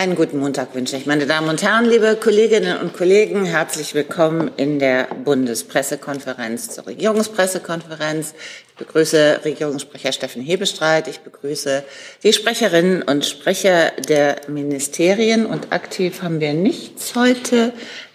[0.00, 3.44] Einen guten Montag wünsche ich, meine Damen und Herren, liebe Kolleginnen und Kollegen.
[3.44, 8.32] Herzlich willkommen in der Bundespressekonferenz zur Regierungspressekonferenz.
[8.70, 11.06] Ich begrüße Regierungssprecher Steffen Hebestreit.
[11.06, 11.84] Ich begrüße
[12.22, 15.44] die Sprecherinnen und Sprecher der Ministerien.
[15.44, 17.74] Und aktiv haben wir nichts heute.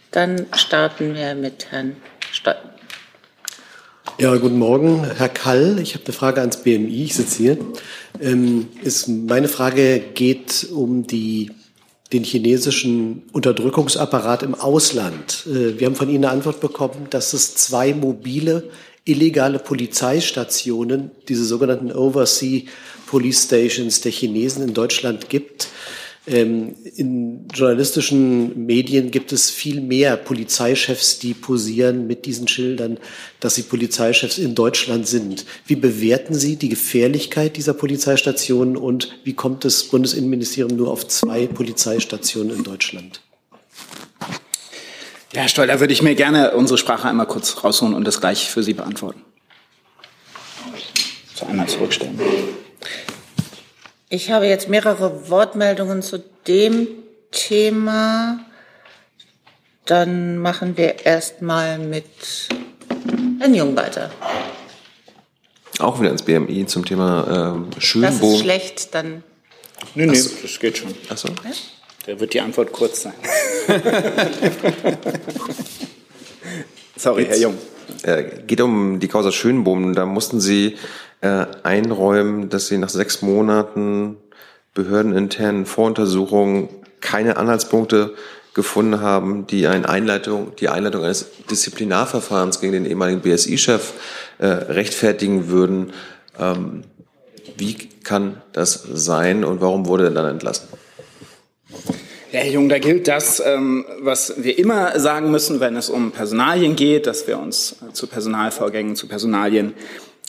[0.09, 1.97] Dann starten wir mit Herrn
[2.31, 2.67] Stolten.
[4.17, 5.77] Ja, guten Morgen, Herr Kall.
[5.79, 7.03] Ich habe eine Frage ans BMI.
[7.03, 7.57] Ich sitze hier.
[8.19, 11.51] Ähm, ist, meine Frage geht um die
[12.13, 15.45] den chinesischen Unterdrückungsapparat im Ausland.
[15.47, 18.69] Äh, wir haben von Ihnen eine Antwort bekommen, dass es zwei mobile
[19.05, 22.63] illegale Polizeistationen, diese sogenannten Overseas
[23.07, 25.67] Police Stations der Chinesen in Deutschland gibt.
[26.27, 32.97] Ähm, in journalistischen Medien gibt es viel mehr Polizeichefs, die posieren mit diesen Schildern,
[33.39, 35.45] dass sie Polizeichefs in Deutschland sind.
[35.67, 41.45] Wie bewerten Sie die Gefährlichkeit dieser Polizeistationen und wie kommt das Bundesinnenministerium nur auf zwei
[41.45, 43.21] Polizeistationen in Deutschland?
[45.33, 48.19] Ja, Herr Stoll, da würde ich mir gerne unsere Sprache einmal kurz rausholen und das
[48.19, 49.21] gleich für Sie beantworten.
[51.35, 52.19] So einmal zurückstellen.
[54.15, 56.87] Ich habe jetzt mehrere Wortmeldungen zu dem
[57.31, 58.39] Thema.
[59.85, 62.05] Dann machen wir erstmal mit
[63.39, 64.09] Herrn Jung weiter.
[65.79, 68.21] Auch wieder ins BMI zum Thema ähm, Schönbohm.
[68.21, 69.21] Das ist schlecht, dann.
[69.95, 70.29] Nee, nee, so.
[70.41, 70.95] das geht schon.
[71.09, 71.27] Ach so.
[71.27, 71.51] Ja?
[72.05, 73.15] Da wird die Antwort kurz sein.
[76.95, 77.57] Sorry, Herr Jung.
[78.05, 79.95] Äh, geht um die Causa Schönbohm.
[79.95, 80.75] Da mussten Sie
[81.21, 84.17] äh, einräumen, dass sie nach sechs Monaten
[84.75, 86.69] behördeninternen Voruntersuchungen
[87.01, 88.13] keine Anhaltspunkte
[88.53, 93.93] gefunden haben, die eine Einleitung, die Einleitung eines Disziplinarverfahrens gegen den ehemaligen BSI-Chef
[94.37, 95.91] äh, rechtfertigen würden.
[96.39, 96.83] Ähm,
[97.57, 100.67] wie kann das sein und warum wurde er dann entlassen?
[102.31, 106.11] Ja, Herr Jung, da gilt das, ähm, was wir immer sagen müssen, wenn es um
[106.11, 109.73] Personalien geht, dass wir uns zu Personalvorgängen, zu Personalien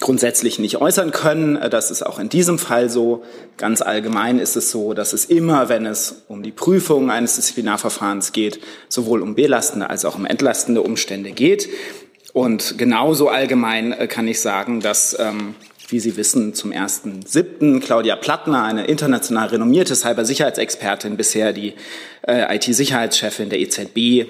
[0.01, 1.57] grundsätzlich nicht äußern können.
[1.57, 3.25] Äh, das ist auch in diesem Fall so.
[3.57, 8.33] Ganz allgemein ist es so, dass es immer, wenn es um die Prüfung eines Disziplinarverfahrens
[8.33, 11.69] geht, sowohl um belastende als auch um entlastende Umstände geht.
[12.34, 15.55] Und genauso allgemein äh, kann ich sagen, dass, ähm,
[15.89, 17.81] wie Sie wissen, zum 1.7.
[17.81, 21.75] Claudia Plattner, eine international renommierte Cybersicherheitsexpertin, bisher die
[22.27, 24.27] äh, IT-Sicherheitschefin der EZB,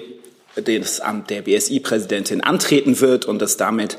[0.55, 3.97] das Amt der BSI-Präsidentin antreten wird und es damit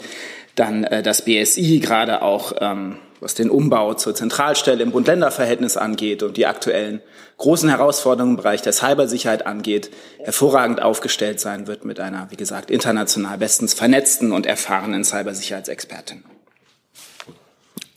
[0.55, 6.23] dann äh, das BSI gerade auch, ähm, was den Umbau zur Zentralstelle im Bund-Länder-Verhältnis angeht
[6.23, 7.01] und die aktuellen
[7.37, 12.71] großen Herausforderungen im Bereich der Cybersicherheit angeht, hervorragend aufgestellt sein wird mit einer, wie gesagt,
[12.71, 16.23] international bestens vernetzten und erfahrenen Cybersicherheitsexpertin.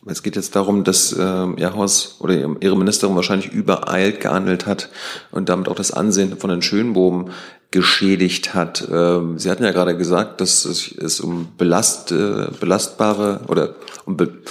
[0.07, 1.19] Es geht jetzt darum, dass äh,
[1.57, 4.89] Ihr Haus oder Ihre Ministerin wahrscheinlich übereilt gehandelt hat
[5.29, 7.31] und damit auch das Ansehen von den Schönbogen
[7.69, 8.87] geschädigt hat.
[8.91, 13.75] Ähm, Sie hatten ja gerade gesagt, dass es um belast, äh, belastbare oder
[14.05, 14.41] um, be,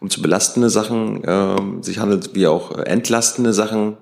[0.00, 3.96] um zu belastende Sachen äh, sich handelt, wie auch entlastende Sachen.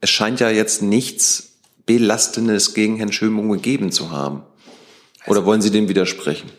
[0.00, 1.52] Es scheint ja jetzt nichts
[1.86, 4.42] Belastendes gegen Herrn Schönbohm gegeben zu haben.
[5.26, 6.50] Oder wollen Sie dem widersprechen?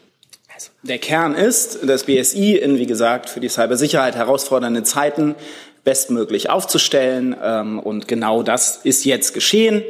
[0.55, 5.35] Also, der Kern ist, das BSI in, wie gesagt, für die Cybersicherheit herausfordernde Zeiten
[5.83, 7.35] bestmöglich aufzustellen.
[7.43, 9.83] Ähm, und genau das ist jetzt geschehen.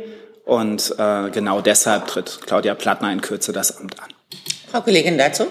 [0.43, 4.09] Und äh, genau deshalb tritt Claudia Plattner in Kürze das Amt an.
[4.71, 5.45] Frau Kollegin dazu?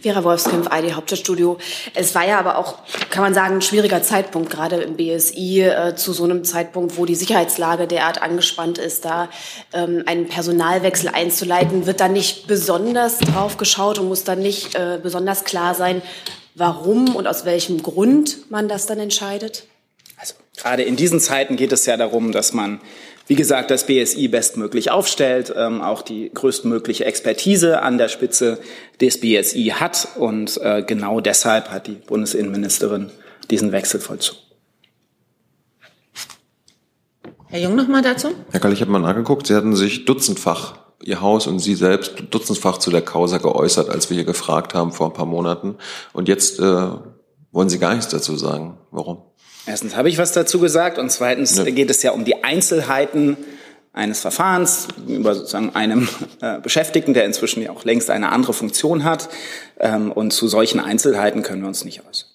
[0.00, 1.58] Vera Wolfskämpf, ID Hauptstadtstudio.
[1.94, 2.78] Es war ja aber auch,
[3.10, 7.06] kann man sagen, ein schwieriger Zeitpunkt, gerade im BSI, äh, zu so einem Zeitpunkt, wo
[7.06, 9.28] die Sicherheitslage derart angespannt ist, da
[9.72, 11.86] ähm, einen Personalwechsel einzuleiten.
[11.86, 16.02] Wird da nicht besonders drauf geschaut und muss dann nicht äh, besonders klar sein,
[16.54, 19.64] warum und aus welchem Grund man das dann entscheidet?
[20.16, 22.80] Also gerade in diesen Zeiten geht es ja darum, dass man
[23.26, 28.58] wie gesagt, das BSI bestmöglich aufstellt, ähm, auch die größtmögliche Expertise an der Spitze
[29.00, 30.08] des BSI hat.
[30.16, 33.10] Und äh, genau deshalb hat die Bundesinnenministerin
[33.50, 34.40] diesen Wechsel vollzogen.
[37.48, 38.28] Herr Jung noch mal dazu?
[38.50, 39.46] Herr Kall, ich habe mal nachgeguckt.
[39.46, 44.10] Sie hatten sich dutzendfach, Ihr Haus und Sie selbst, dutzendfach zu der Causa geäußert, als
[44.10, 45.76] wir hier gefragt haben vor ein paar Monaten.
[46.12, 46.88] Und jetzt äh,
[47.52, 48.78] wollen Sie gar nichts dazu sagen.
[48.90, 49.22] Warum?
[49.66, 51.64] Erstens habe ich was dazu gesagt und zweitens ja.
[51.64, 53.36] geht es ja um die Einzelheiten
[53.92, 56.08] eines Verfahrens über sozusagen einem
[56.40, 59.28] äh, Beschäftigten, der inzwischen ja auch längst eine andere Funktion hat.
[59.80, 62.28] Ähm, und zu solchen Einzelheiten können wir uns nicht äußern.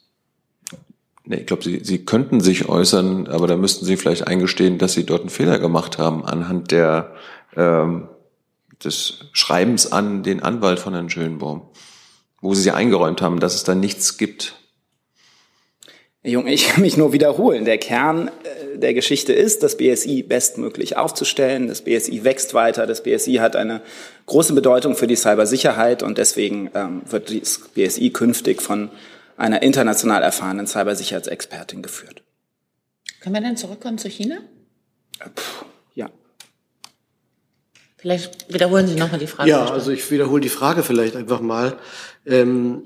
[1.24, 4.94] Nee, ich glaube, Sie, Sie könnten sich äußern, aber da müssten Sie vielleicht eingestehen, dass
[4.94, 7.13] Sie dort einen Fehler gemacht haben anhand der,
[7.56, 8.10] ähm,
[8.83, 11.62] des Schreibens an den Anwalt von Herrn Schönbaum,
[12.42, 14.61] wo Sie sich eingeräumt haben, dass es da nichts gibt.
[16.23, 17.65] Junge, ich kann mich nur wiederholen.
[17.65, 21.68] Der Kern äh, der Geschichte ist, das BSI bestmöglich aufzustellen.
[21.68, 22.85] Das BSI wächst weiter.
[22.85, 23.81] Das BSI hat eine
[24.27, 28.91] große Bedeutung für die Cybersicherheit und deswegen ähm, wird das BSI künftig von
[29.35, 32.21] einer international erfahrenen Cybersicherheitsexpertin geführt.
[33.19, 34.38] Können wir dann zurückkommen zu China?
[35.19, 35.65] Äh, puh,
[35.95, 36.09] ja.
[37.97, 39.50] Vielleicht wiederholen Sie nochmal die Frage.
[39.50, 41.77] Ja, also ich wiederhole die Frage vielleicht einfach mal.
[42.27, 42.83] Ähm,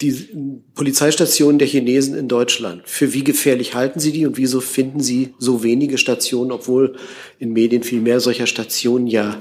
[0.00, 2.82] die Polizeistationen der Chinesen in Deutschland.
[2.86, 6.96] Für wie gefährlich halten Sie die und wieso finden Sie so wenige Stationen, obwohl
[7.38, 9.38] in Medien viel mehr solcher Stationen ja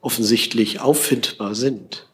[0.00, 2.06] offensichtlich auffindbar sind?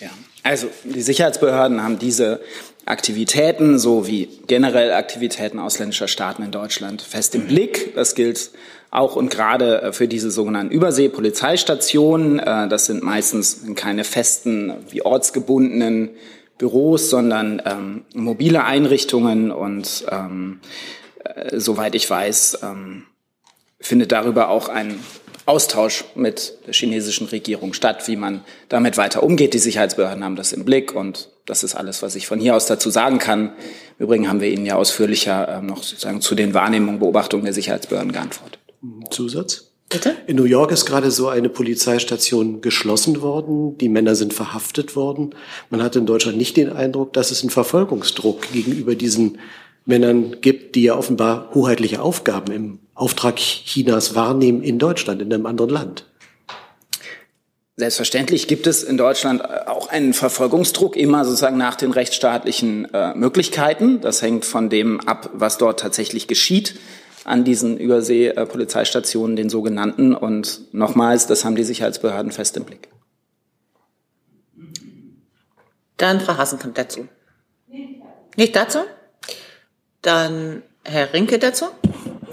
[0.00, 0.10] Ja,
[0.42, 2.40] also die Sicherheitsbehörden haben diese
[2.84, 7.94] Aktivitäten sowie generell Aktivitäten ausländischer Staaten in Deutschland fest im Blick.
[7.94, 8.50] Das gilt
[8.90, 12.38] auch und gerade für diese sogenannten Überseepolizeistationen.
[12.38, 16.10] Äh, das sind meistens keine festen, wie ortsgebundenen
[16.62, 20.60] Büros, sondern ähm, mobile Einrichtungen und ähm,
[21.24, 23.02] äh, soweit ich weiß, ähm,
[23.80, 25.00] findet darüber auch ein
[25.44, 29.54] Austausch mit der chinesischen Regierung statt, wie man damit weiter umgeht.
[29.54, 32.66] Die Sicherheitsbehörden haben das im Blick und das ist alles, was ich von hier aus
[32.66, 33.54] dazu sagen kann.
[33.98, 37.54] Im Übrigen haben wir Ihnen ja ausführlicher äh, noch sozusagen zu den Wahrnehmungen, Beobachtungen der
[37.54, 38.60] Sicherheitsbehörden geantwortet.
[39.10, 39.71] Zusatz?
[39.92, 40.16] Bitte?
[40.26, 43.76] In New York ist gerade so eine Polizeistation geschlossen worden.
[43.76, 45.34] Die Männer sind verhaftet worden.
[45.68, 49.38] Man hat in Deutschland nicht den Eindruck, dass es einen Verfolgungsdruck gegenüber diesen
[49.84, 55.44] Männern gibt, die ja offenbar hoheitliche Aufgaben im Auftrag Chinas wahrnehmen in Deutschland, in einem
[55.44, 56.06] anderen Land.
[57.76, 64.00] Selbstverständlich gibt es in Deutschland auch einen Verfolgungsdruck immer sozusagen nach den rechtsstaatlichen äh, Möglichkeiten.
[64.00, 66.76] Das hängt von dem ab, was dort tatsächlich geschieht
[67.24, 70.14] an diesen Übersee-Polizeistationen, den sogenannten.
[70.14, 72.88] Und nochmals, das haben die Sicherheitsbehörden fest im Blick.
[75.96, 77.08] Dann Frau Hasenkamp dazu.
[78.36, 78.78] Nicht dazu?
[80.00, 81.66] Dann Herr Rinke dazu.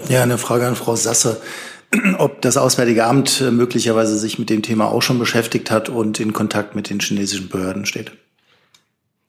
[0.08, 1.40] Ja, eine Frage an Frau Sasse.
[2.18, 6.32] Ob das Auswärtige Amt möglicherweise sich mit dem Thema auch schon beschäftigt hat und in
[6.32, 8.12] Kontakt mit den chinesischen Behörden steht.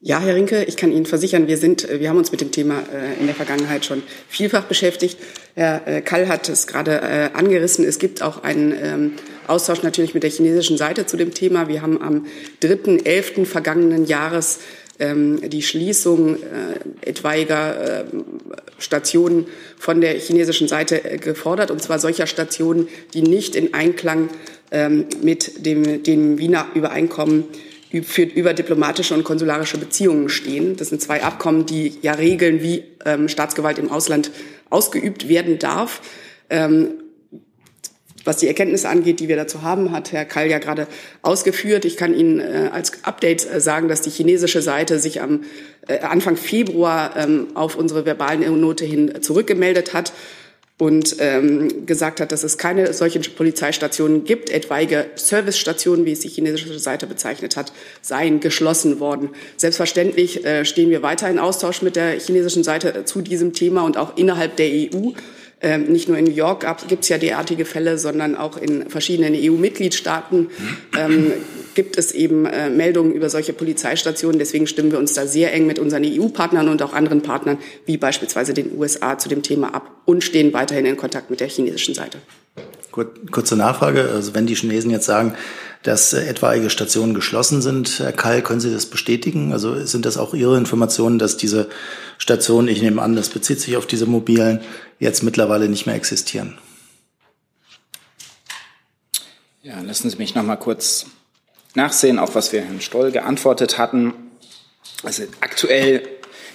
[0.03, 2.81] Ja, Herr Rinke, ich kann Ihnen versichern, wir sind, wir haben uns mit dem Thema
[2.91, 5.15] äh, in der Vergangenheit schon vielfach beschäftigt.
[5.53, 7.85] Herr äh, Kall hat es gerade äh, angerissen.
[7.85, 9.13] Es gibt auch einen ähm,
[9.45, 11.67] Austausch natürlich mit der chinesischen Seite zu dem Thema.
[11.67, 12.25] Wir haben am
[12.63, 13.45] 3.11.
[13.45, 14.61] vergangenen Jahres
[14.97, 16.37] ähm, die Schließung
[17.01, 18.05] etwaiger
[18.79, 19.45] Stationen
[19.77, 24.29] von der chinesischen Seite gefordert, und zwar solcher Stationen, die nicht in Einklang
[24.71, 27.43] ähm, mit dem, dem Wiener Übereinkommen
[28.03, 30.77] für über diplomatische und konsularische Beziehungen stehen.
[30.77, 34.31] Das sind zwei Abkommen, die ja regeln, wie ähm, Staatsgewalt im Ausland
[34.69, 36.01] ausgeübt werden darf.
[36.49, 36.91] Ähm,
[38.23, 40.87] was die Erkenntnisse angeht, die wir dazu haben, hat Herr Kall ja gerade
[41.21, 41.85] ausgeführt.
[41.85, 45.43] Ich kann Ihnen äh, als Update äh, sagen, dass die chinesische Seite sich am
[45.87, 50.13] äh, Anfang Februar ähm, auf unsere verbalen Note hin zurückgemeldet hat
[50.81, 54.49] und ähm, gesagt hat, dass es keine solchen Polizeistationen gibt.
[54.49, 59.29] Etwaige Servicestationen, wie es die chinesische Seite bezeichnet hat, seien geschlossen worden.
[59.57, 63.95] Selbstverständlich äh, stehen wir weiter in Austausch mit der chinesischen Seite zu diesem Thema und
[63.95, 65.11] auch innerhalb der EU.
[65.63, 69.35] Ähm, nicht nur in New York gibt es ja derartige Fälle, sondern auch in verschiedenen
[69.35, 70.49] EU-Mitgliedstaaten
[70.97, 71.33] ähm,
[71.75, 74.39] gibt es eben äh, Meldungen über solche Polizeistationen.
[74.39, 77.97] Deswegen stimmen wir uns da sehr eng mit unseren EU-Partnern und auch anderen Partnern, wie
[77.97, 81.93] beispielsweise den USA, zu dem Thema ab und stehen weiterhin in Kontakt mit der chinesischen
[81.93, 82.17] Seite.
[82.91, 84.09] Kurze Nachfrage.
[84.13, 85.35] Also wenn die Chinesen jetzt sagen,
[85.83, 89.53] dass äh, etwaige Stationen geschlossen sind, Herr Kall, können Sie das bestätigen?
[89.53, 91.69] Also sind das auch Ihre Informationen, dass diese
[92.17, 94.59] Stationen, ich nehme an, das bezieht sich auf diese mobilen,
[95.01, 96.57] jetzt mittlerweile nicht mehr existieren?
[99.63, 101.07] Ja, lassen Sie mich noch mal kurz
[101.75, 104.13] nachsehen, auch was wir Herrn Stoll geantwortet hatten.
[105.03, 106.07] Also aktuell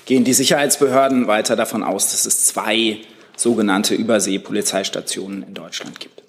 [0.07, 3.01] gehen die Sicherheitsbehörden weiter davon aus, dass es zwei
[3.37, 6.23] sogenannte Überseepolizeistationen in Deutschland gibt.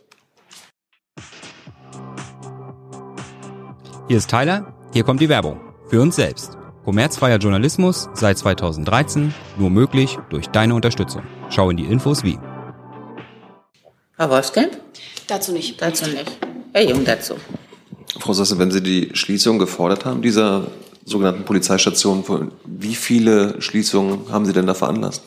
[4.08, 5.60] Hier ist Tyler, hier kommt die Werbung.
[5.90, 6.58] Für uns selbst.
[6.88, 11.22] Kommerzfreier Journalismus seit 2013, nur möglich durch deine Unterstützung.
[11.50, 12.40] Schau in die Infos wie.
[14.16, 14.72] Herr Wolfskamp?
[15.28, 15.82] Dazu nicht.
[15.82, 16.38] Dazu nicht.
[16.72, 17.34] Herr Jung dazu.
[18.22, 20.68] Frau Sasse, wenn Sie die Schließung gefordert haben, dieser
[21.04, 22.24] sogenannten Polizeistation,
[22.64, 25.24] wie viele Schließungen haben Sie denn da veranlasst?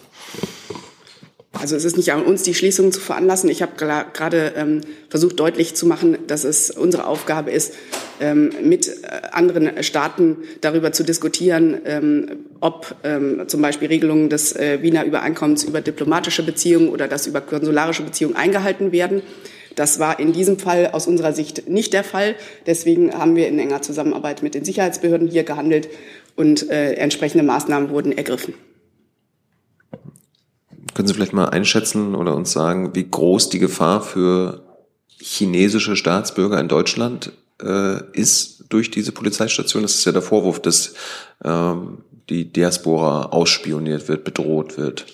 [1.52, 3.50] Also es ist nicht an uns, die Schließungen zu veranlassen.
[3.50, 7.75] Ich habe gerade ähm, versucht deutlich zu machen, dass es unsere Aufgabe ist,
[8.21, 14.54] ähm, mit äh, anderen Staaten darüber zu diskutieren, ähm, ob ähm, zum Beispiel Regelungen des
[14.54, 19.23] äh, Wiener Übereinkommens über diplomatische Beziehungen oder das über konsularische Beziehungen eingehalten werden.
[19.75, 22.37] Das war in diesem Fall aus unserer Sicht nicht der Fall.
[22.66, 25.88] Deswegen haben wir in enger Zusammenarbeit mit den Sicherheitsbehörden hier gehandelt
[26.37, 28.54] und äh, entsprechende Maßnahmen wurden ergriffen.
[31.00, 34.61] Können Sie vielleicht mal einschätzen oder uns sagen, wie groß die Gefahr für
[35.19, 39.80] chinesische Staatsbürger in Deutschland äh, ist durch diese Polizeistation?
[39.80, 40.92] Das ist ja der Vorwurf, dass
[41.42, 45.07] ähm, die Diaspora ausspioniert wird, bedroht wird.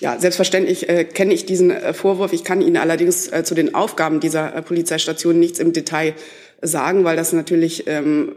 [0.00, 2.32] Ja, selbstverständlich äh, kenne ich diesen äh, Vorwurf.
[2.32, 6.14] Ich kann Ihnen allerdings äh, zu den Aufgaben dieser äh, Polizeistation nichts im Detail
[6.62, 8.32] sagen, weil das natürlich ähm,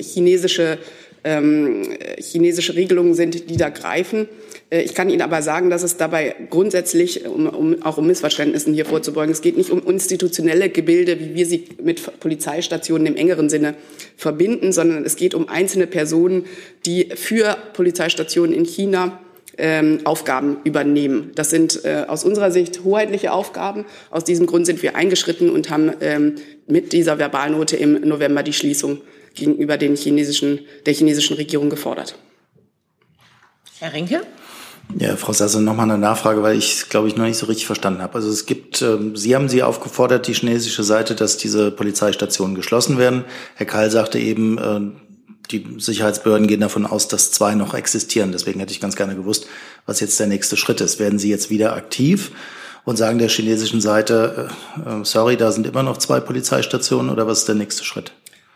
[0.00, 0.78] chinesische,
[1.24, 1.82] ähm,
[2.18, 4.28] chinesische Regelungen sind, die da greifen.
[4.70, 8.74] Äh, ich kann Ihnen aber sagen, dass es dabei grundsätzlich, um, um, auch um Missverständnissen
[8.74, 13.48] hier vorzubeugen, es geht nicht um institutionelle Gebilde, wie wir sie mit Polizeistationen im engeren
[13.48, 13.74] Sinne
[14.16, 16.46] verbinden, sondern es geht um einzelne Personen,
[16.86, 19.20] die für Polizeistationen in China
[19.58, 21.30] ähm, Aufgaben übernehmen.
[21.34, 23.84] Das sind äh, aus unserer Sicht hoheitliche Aufgaben.
[24.10, 26.36] Aus diesem Grund sind wir eingeschritten und haben ähm,
[26.66, 29.02] mit dieser Verbalnote im November die Schließung
[29.34, 32.16] gegenüber den chinesischen, der chinesischen Regierung gefordert.
[33.78, 34.22] Herr Rinke?
[34.98, 38.02] Ja, Frau Sasse, nochmal eine Nachfrage, weil ich glaube ich noch nicht so richtig verstanden
[38.02, 38.14] habe.
[38.14, 42.98] Also es gibt, ähm, Sie haben Sie aufgefordert, die chinesische Seite, dass diese Polizeistationen geschlossen
[42.98, 43.24] werden.
[43.54, 44.80] Herr Keil sagte eben, äh,
[45.50, 48.32] die Sicherheitsbehörden gehen davon aus, dass zwei noch existieren.
[48.32, 49.46] Deswegen hätte ich ganz gerne gewusst,
[49.86, 50.98] was jetzt der nächste Schritt ist.
[50.98, 52.32] Werden Sie jetzt wieder aktiv
[52.84, 54.50] und sagen der chinesischen Seite,
[54.84, 58.12] äh, äh sorry, da sind immer noch zwei Polizeistationen oder was ist der nächste Schritt?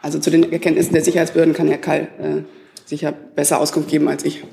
[0.07, 2.43] Also zu den Erkenntnissen der Sicherheitsbehörden kann Herr Kall äh,
[2.85, 4.45] sicher besser Auskunft geben als ich.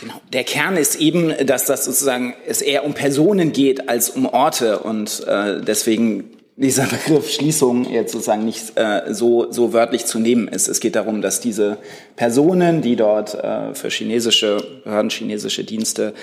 [0.00, 0.14] Genau.
[0.32, 4.78] Der Kern ist eben, dass das sozusagen es eher um Personen geht als um Orte
[4.78, 10.48] und äh, deswegen dieser Begriff Schließung jetzt sozusagen nicht äh, so, so wörtlich zu nehmen
[10.48, 10.68] ist.
[10.68, 11.76] Es geht darum, dass diese
[12.16, 16.14] Personen, die dort äh, für chinesische Behörden, chinesische Dienste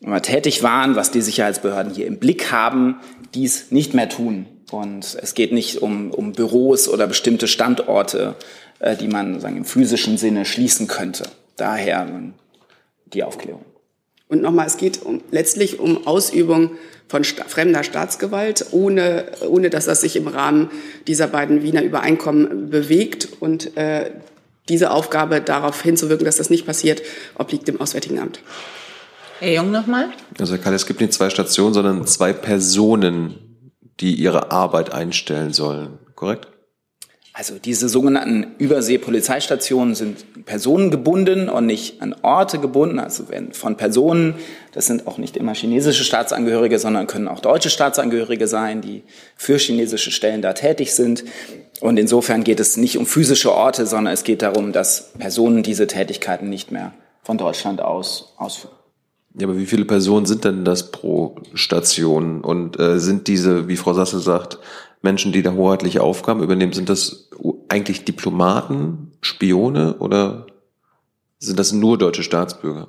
[0.00, 3.00] äh, tätig waren, was die Sicherheitsbehörden hier im Blick haben,
[3.34, 4.46] dies nicht mehr tun.
[4.72, 8.34] Und es geht nicht um, um Büros oder bestimmte Standorte,
[8.78, 11.24] äh, die man sagen, im physischen Sinne schließen könnte.
[11.56, 12.08] Daher
[13.12, 13.64] die Aufklärung.
[14.28, 16.70] Und nochmal, es geht um, letztlich um Ausübung
[17.06, 20.70] von sta fremder Staatsgewalt, ohne, ohne dass das sich im Rahmen
[21.06, 23.28] dieser beiden Wiener Übereinkommen bewegt.
[23.40, 24.10] Und äh,
[24.70, 27.02] diese Aufgabe, darauf hinzuwirken, dass das nicht passiert,
[27.36, 28.40] obliegt dem Auswärtigen Amt.
[29.40, 30.08] Herr Jung nochmal.
[30.38, 33.51] Also Herr Kalle, es gibt nicht zwei Stationen, sondern zwei Personen,
[34.00, 36.48] die ihre Arbeit einstellen sollen, korrekt?
[37.34, 42.98] Also diese sogenannten Überseepolizeistationen sind personengebunden und nicht an Orte gebunden.
[42.98, 44.34] Also werden von Personen,
[44.72, 49.56] das sind auch nicht immer chinesische Staatsangehörige, sondern können auch deutsche Staatsangehörige sein, die für
[49.56, 51.24] chinesische Stellen da tätig sind.
[51.80, 55.86] Und insofern geht es nicht um physische Orte, sondern es geht darum, dass Personen diese
[55.86, 58.81] Tätigkeiten nicht mehr von Deutschland aus ausführen.
[59.38, 62.42] Ja, aber wie viele Personen sind denn das pro Station?
[62.42, 64.58] Und äh, sind diese, wie Frau Sasse sagt,
[65.00, 67.30] Menschen, die da hoheitliche Aufgaben übernehmen, sind das
[67.68, 70.46] eigentlich Diplomaten, Spione oder
[71.38, 72.88] sind das nur deutsche Staatsbürger?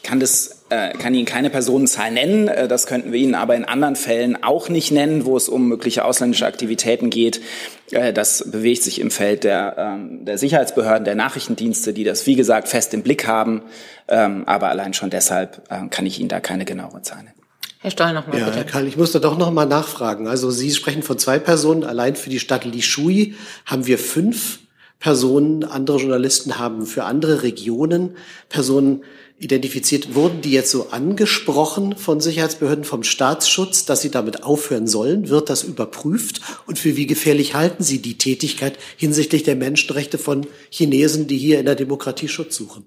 [0.00, 2.48] Ich kann das, äh, kann Ihnen keine Personenzahl nennen.
[2.48, 5.68] Äh, das könnten wir Ihnen aber in anderen Fällen auch nicht nennen, wo es um
[5.68, 7.42] mögliche ausländische Aktivitäten geht.
[7.90, 12.34] Äh, das bewegt sich im Feld der, ähm, der Sicherheitsbehörden, der Nachrichtendienste, die das wie
[12.34, 13.60] gesagt fest im Blick haben.
[14.08, 17.34] Ähm, aber allein schon deshalb äh, kann ich Ihnen da keine genauere Zahl nennen.
[17.80, 18.56] Herr Stoll noch mal ja, bitte.
[18.56, 20.28] Herr Karl, ich muss da doch noch mal nachfragen.
[20.28, 21.84] Also Sie sprechen von zwei Personen.
[21.84, 23.34] Allein für die Stadt Lishui
[23.66, 24.60] haben wir fünf
[24.98, 25.64] Personen.
[25.64, 28.16] Andere Journalisten haben für andere Regionen
[28.48, 29.02] Personen
[29.40, 30.14] identifiziert.
[30.14, 35.30] Wurden die jetzt so angesprochen von Sicherheitsbehörden vom Staatsschutz, dass sie damit aufhören sollen?
[35.30, 36.42] Wird das überprüft?
[36.66, 41.58] Und für wie gefährlich halten Sie die Tätigkeit hinsichtlich der Menschenrechte von Chinesen, die hier
[41.58, 42.84] in der Demokratie Schutz suchen?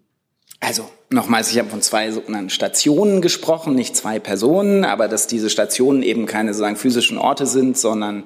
[0.59, 5.49] Also nochmals, ich habe von zwei sogenannten Stationen gesprochen, nicht zwei Personen, aber dass diese
[5.49, 8.23] Stationen eben keine sozusagen physischen Orte sind, sondern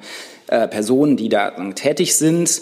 [0.47, 2.61] äh, Personen, die da tätig sind.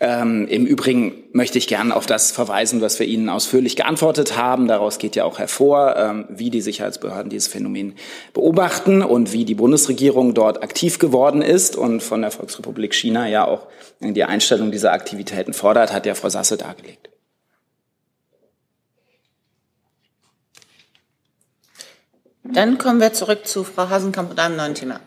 [0.00, 4.68] Ähm, Im Übrigen möchte ich gerne auf das verweisen, was wir Ihnen ausführlich geantwortet haben.
[4.68, 7.94] Daraus geht ja auch hervor, ähm, wie die Sicherheitsbehörden dieses Phänomen
[8.32, 13.44] beobachten und wie die Bundesregierung dort aktiv geworden ist und von der Volksrepublik China ja
[13.44, 13.66] auch
[14.00, 17.10] die Einstellung dieser Aktivitäten fordert, hat ja Frau Sasse dargelegt.
[22.44, 25.00] Dann kommen wir zurück zu Frau Hasenkamp und einem neuen Thema.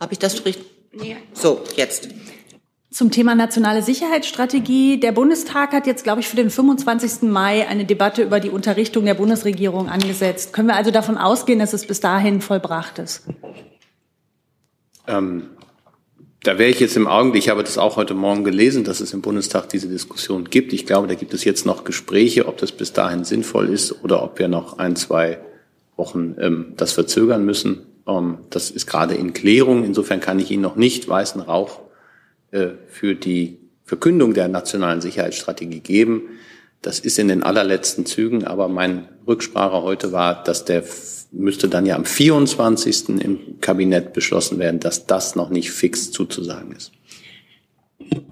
[0.00, 0.64] Habe ich das richtig?
[1.34, 2.08] So, jetzt.
[2.90, 4.98] Zum Thema nationale Sicherheitsstrategie.
[4.98, 7.30] Der Bundestag hat jetzt, glaube ich, für den 25.
[7.30, 10.52] Mai eine Debatte über die Unterrichtung der Bundesregierung angesetzt.
[10.52, 13.22] Können wir also davon ausgehen, dass es bis dahin vollbracht ist?
[15.06, 15.50] Ähm,
[16.42, 19.12] da wäre ich jetzt im Augenblick, ich habe das auch heute Morgen gelesen, dass es
[19.12, 20.72] im Bundestag diese Diskussion gibt.
[20.72, 24.22] Ich glaube, da gibt es jetzt noch Gespräche, ob das bis dahin sinnvoll ist oder
[24.24, 25.38] ob wir noch ein, zwei
[25.96, 27.86] Wochen ähm, das verzögern müssen.
[28.06, 29.84] Ähm, das ist gerade in Klärung.
[29.84, 31.80] Insofern kann ich Ihnen noch nicht weißen Rauch
[32.50, 36.22] äh, für die Verkündung der nationalen Sicherheitsstrategie geben.
[36.82, 40.84] Das ist in den allerletzten Zügen, aber mein Rücksprache heute war, dass der
[41.32, 43.08] müsste dann ja am 24.
[43.20, 46.92] im Kabinett beschlossen werden, dass das noch nicht fix zuzusagen ist.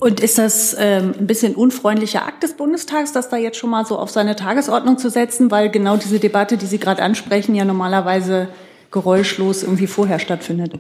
[0.01, 3.85] Und ist das ähm, ein bisschen unfreundlicher Akt des Bundestags, das da jetzt schon mal
[3.85, 7.65] so auf seine Tagesordnung zu setzen, weil genau diese Debatte, die Sie gerade ansprechen, ja
[7.65, 8.49] normalerweise
[8.91, 10.75] geräuschlos irgendwie vorher stattfindet?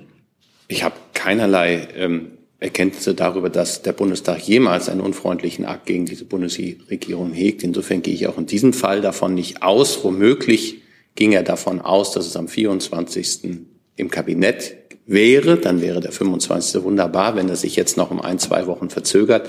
[0.69, 6.25] Ich habe keinerlei ähm, Erkenntnisse darüber, dass der Bundestag jemals einen unfreundlichen Akt gegen diese
[6.25, 7.63] Bundesregierung hegt.
[7.63, 10.03] Insofern gehe ich auch in diesem Fall davon nicht aus.
[10.03, 10.83] Womöglich
[11.15, 13.67] ging er davon aus, dass es am 24.
[13.97, 15.57] im Kabinett wäre.
[15.57, 16.83] Dann wäre der 25.
[16.83, 17.37] wunderbar.
[17.37, 19.49] Wenn er sich jetzt noch um ein, zwei Wochen verzögert,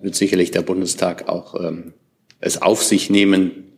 [0.00, 1.92] wird sicherlich der Bundestag auch ähm,
[2.40, 3.72] es auf sich nehmen,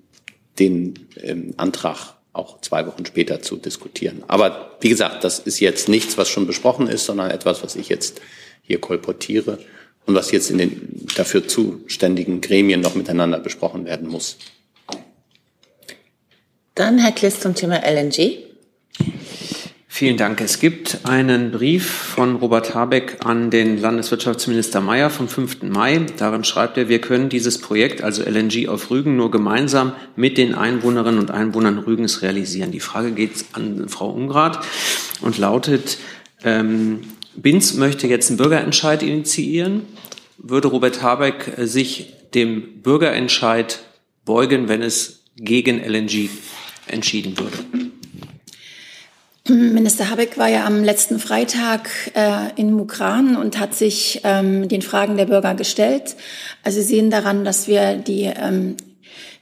[0.59, 4.25] den ähm, Antrag auch zwei Wochen später zu diskutieren.
[4.27, 7.89] Aber wie gesagt, das ist jetzt nichts, was schon besprochen ist, sondern etwas, was ich
[7.89, 8.21] jetzt
[8.63, 9.59] hier kolportiere
[10.07, 14.39] und was jetzt in den dafür zuständigen Gremien noch miteinander besprochen werden muss.
[16.75, 18.39] Dann Herr Kliss zum Thema LNG.
[19.95, 20.41] Vielen Dank.
[20.41, 25.65] Es gibt einen Brief von Robert Habeck an den Landeswirtschaftsminister Mayer vom 5.
[25.65, 26.07] Mai.
[26.17, 30.55] Darin schreibt er, wir können dieses Projekt, also LNG auf Rügen, nur gemeinsam mit den
[30.55, 32.73] Einwohnerinnen und Einwohnern Rügens realisieren.
[32.73, 34.65] Die Frage geht an Frau Ungrath
[35.21, 35.99] und lautet,
[36.43, 37.01] ähm,
[37.37, 39.83] Binz möchte jetzt einen Bürgerentscheid initiieren.
[40.39, 43.81] Würde Robert Habeck sich dem Bürgerentscheid
[44.25, 46.31] beugen, wenn es gegen LNG
[46.87, 47.82] entschieden würde?
[49.49, 54.83] Minister Habeck war ja am letzten Freitag äh, in Mukran und hat sich ähm, den
[54.83, 56.15] Fragen der Bürger gestellt.
[56.63, 58.77] Also Sie sehen daran, dass wir die, ähm,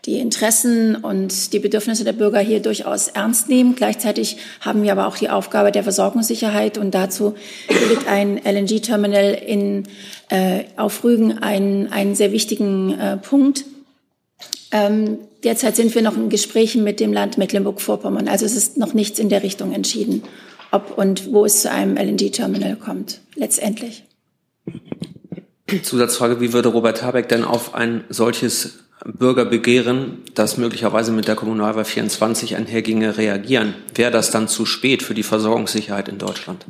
[0.07, 3.75] die Interessen und die Bedürfnisse der Bürger hier durchaus ernst nehmen.
[3.75, 7.35] Gleichzeitig haben wir aber auch die Aufgabe der Versorgungssicherheit und dazu
[7.69, 9.83] bildet ein LNG-Terminal in
[10.31, 13.67] äh, auf Rügen einen, einen sehr wichtigen äh, Punkt.
[14.73, 18.29] Ähm, derzeit sind wir noch in Gesprächen mit dem Land Mecklenburg-Vorpommern.
[18.29, 20.23] Also es ist noch nichts in der Richtung entschieden,
[20.71, 24.05] ob und wo es zu einem LNG-Terminal kommt, letztendlich.
[25.83, 31.85] Zusatzfrage, wie würde Robert Habeck denn auf ein solches Bürgerbegehren, das möglicherweise mit der Kommunalwahl
[31.85, 33.75] 24 einherginge, reagieren?
[33.95, 36.67] Wäre das dann zu spät für die Versorgungssicherheit in Deutschland?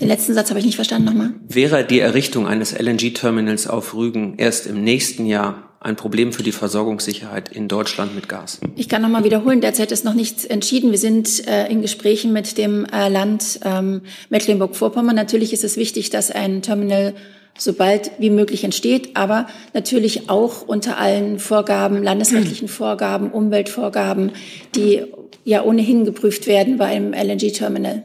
[0.00, 1.34] Den letzten Satz habe ich nicht verstanden nochmal.
[1.48, 6.52] Wäre die Errichtung eines LNG-Terminals auf Rügen erst im nächsten Jahr ein Problem für die
[6.52, 8.60] Versorgungssicherheit in Deutschland mit Gas?
[8.76, 10.92] Ich kann noch mal wiederholen, derzeit ist noch nichts entschieden.
[10.92, 15.14] Wir sind äh, in Gesprächen mit dem äh, Land ähm, Mecklenburg-Vorpommern.
[15.14, 17.14] Natürlich ist es wichtig, dass ein Terminal
[17.58, 24.32] sobald wie möglich entsteht, aber natürlich auch unter allen Vorgaben, landesrechtlichen Vorgaben, Umweltvorgaben,
[24.74, 25.02] die
[25.44, 28.04] ja ohnehin geprüft werden beim LNG-Terminal.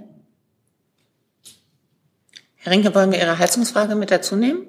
[2.68, 4.68] Herr Rinke, wollen wir Ihre Heizungsfrage mit dazu nehmen?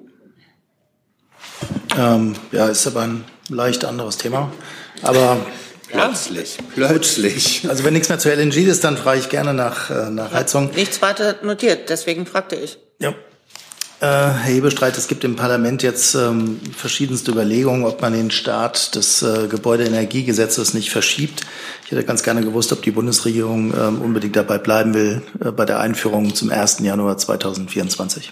[1.97, 4.53] Ähm, ja, ist aber ein leicht anderes Thema.
[5.01, 5.45] Aber
[5.89, 7.67] plötzlich, plötzlich.
[7.67, 10.71] Also wenn nichts mehr zu LNG ist, dann frage ich gerne nach, äh, nach Heizung.
[10.75, 12.77] Nichts weiter notiert, deswegen fragte ich.
[12.99, 13.13] Ja.
[14.01, 18.95] Äh, Herr Hebestreit, es gibt im Parlament jetzt ähm, verschiedenste Überlegungen, ob man den Start
[18.95, 21.41] des äh, Gebäudeenergiegesetzes nicht verschiebt.
[21.83, 25.65] Ich hätte ganz gerne gewusst, ob die Bundesregierung ähm, unbedingt dabei bleiben will äh, bei
[25.65, 26.79] der Einführung zum 1.
[26.79, 28.31] Januar 2024.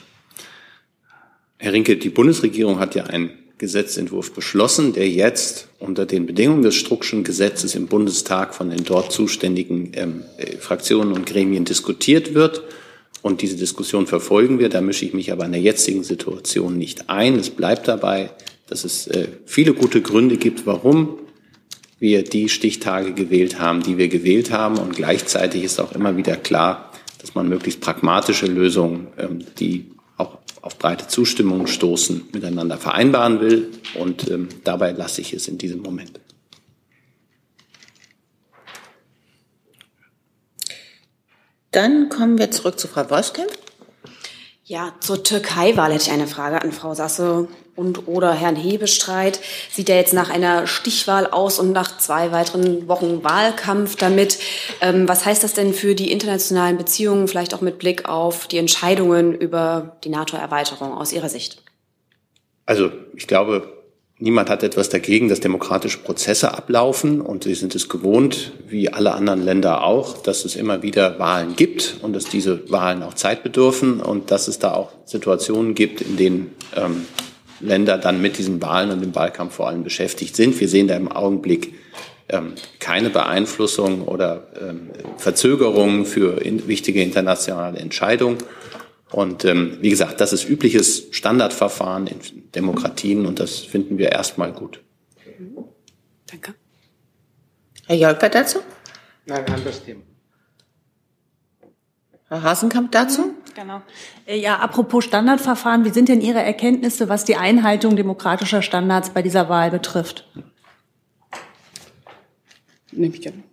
[1.57, 6.75] Herr Rinke, die Bundesregierung hat ja einen Gesetzentwurf beschlossen, der jetzt unter den Bedingungen des
[6.75, 12.63] Struckschen Gesetzes im Bundestag von den dort zuständigen ähm, äh, Fraktionen und Gremien diskutiert wird.
[13.27, 14.69] Und diese Diskussion verfolgen wir.
[14.69, 17.35] Da mische ich mich aber in der jetzigen Situation nicht ein.
[17.35, 18.29] Es bleibt dabei,
[18.67, 21.19] dass es äh, viele gute Gründe gibt, warum
[21.99, 24.77] wir die Stichtage gewählt haben, die wir gewählt haben.
[24.77, 30.37] Und gleichzeitig ist auch immer wieder klar, dass man möglichst pragmatische Lösungen, ähm, die auch
[30.61, 33.71] auf breite Zustimmung stoßen, miteinander vereinbaren will.
[33.95, 36.17] Und ähm, dabei lasse ich es in diesem Moment.
[41.77, 43.51] Dann kommen wir zurück zu Frau Wolfskamp.
[44.65, 49.39] Ja, zur Türkei-Wahl hätte ich eine Frage an Frau Sasse und oder Herrn Hebestreit.
[49.71, 54.39] Sieht ja jetzt nach einer Stichwahl aus und nach zwei weiteren Wochen Wahlkampf damit.
[54.81, 58.57] Ähm, was heißt das denn für die internationalen Beziehungen, vielleicht auch mit Blick auf die
[58.57, 61.61] Entscheidungen über die NATO-Erweiterung aus Ihrer Sicht?
[62.65, 63.76] Also ich glaube,
[64.19, 69.13] Niemand hat etwas dagegen, dass demokratische Prozesse ablaufen und sie sind es gewohnt, wie alle
[69.13, 73.43] anderen Länder auch, dass es immer wieder Wahlen gibt und dass diese Wahlen auch Zeit
[73.43, 77.05] bedürfen und dass es da auch Situationen gibt, in denen ähm,
[77.59, 80.59] Länder dann mit diesen Wahlen und dem Wahlkampf vor allem beschäftigt sind.
[80.59, 81.75] Wir sehen da im Augenblick
[82.29, 88.37] ähm, keine Beeinflussung oder ähm, Verzögerungen für in, wichtige internationale Entscheidungen.
[89.11, 94.51] Und ähm, wie gesagt, das ist übliches Standardverfahren in Demokratien und das finden wir erstmal
[94.51, 94.81] gut.
[96.25, 96.55] Danke.
[97.85, 98.59] Herr Jolper dazu?
[99.25, 100.01] Nein, anderes Thema.
[102.27, 103.33] Herr Hasenkamp dazu?
[103.55, 103.81] Genau.
[104.25, 109.21] Äh, ja, apropos Standardverfahren, wie sind denn Ihre Erkenntnisse, was die Einhaltung demokratischer Standards bei
[109.21, 110.27] dieser Wahl betrifft?
[112.91, 113.43] Nehme ich gerne.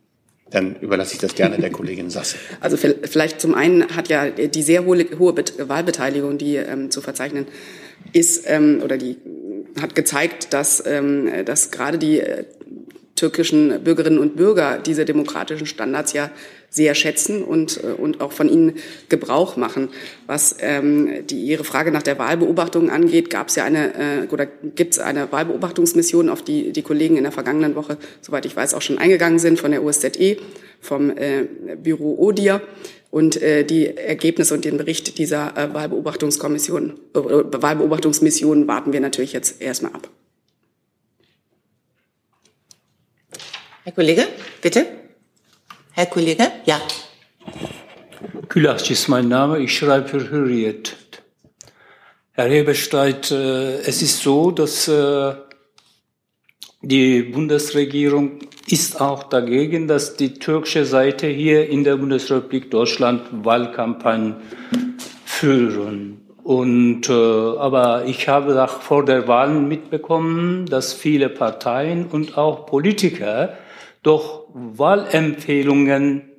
[0.55, 2.37] Dann überlasse ich das gerne der Kollegin Sasse.
[2.61, 7.47] Also vielleicht zum einen hat ja die sehr hohe, hohe Wahlbeteiligung, die ähm, zu verzeichnen
[8.13, 9.17] ist, ähm, oder die
[9.81, 12.45] hat gezeigt, dass, ähm, dass gerade die äh,
[13.15, 16.31] türkischen Bürgerinnen und Bürger diese demokratischen Standards ja
[16.69, 18.75] sehr schätzen und, äh, und auch von ihnen
[19.09, 19.91] Gebrauch machen.
[20.27, 24.47] Was ähm, die, Ihre Frage nach der Wahlbeobachtung angeht, gab es ja eine äh, oder
[24.47, 28.75] gibt es eine Wahlbeobachtungsmission, auf die die Kollegen in der vergangenen Woche, soweit ich weiß,
[28.75, 30.39] auch schon eingegangen sind von der OSZE,
[30.81, 31.47] vom äh,
[31.81, 32.61] Büro ODIR.
[33.13, 39.33] Und äh, die Ergebnisse und den Bericht dieser äh, Wahlbeobachtungskommission, äh, Wahlbeobachtungsmission warten wir natürlich
[39.33, 40.09] jetzt erstmal ab.
[43.85, 44.27] Herr Kollege,
[44.63, 44.87] bitte.
[45.93, 46.81] Herr Kollege, ja.
[48.49, 50.97] Külahçı ist mein Name, ich schreibe für Hürriyet.
[52.33, 55.35] Herr Heberstreit, äh, es ist so, dass äh,
[56.81, 64.37] die Bundesregierung ist auch dagegen, dass die türkische Seite hier in der Bundesrepublik Deutschland Wahlkampagnen
[65.27, 66.23] führen.
[66.43, 72.65] Und, äh, aber ich habe auch vor der Wahl mitbekommen, dass viele Parteien und auch
[72.65, 73.59] Politiker
[74.05, 76.31] doch Wahlempfehlungen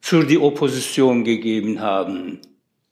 [0.00, 2.40] für die Opposition gegeben haben.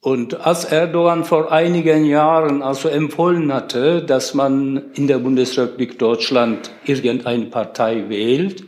[0.01, 6.71] Und als Erdogan vor einigen Jahren also empfohlen hatte, dass man in der Bundesrepublik Deutschland
[6.85, 8.63] irgendeine Partei wählt,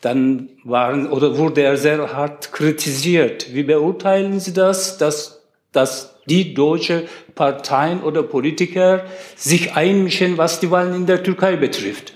[0.00, 3.52] dann waren oder wurde er sehr hart kritisiert.
[3.52, 7.04] Wie beurteilen Sie das, dass, dass die deutsche
[7.34, 9.04] Parteien oder Politiker
[9.34, 12.14] sich einmischen, was die Wahlen in der Türkei betrifft?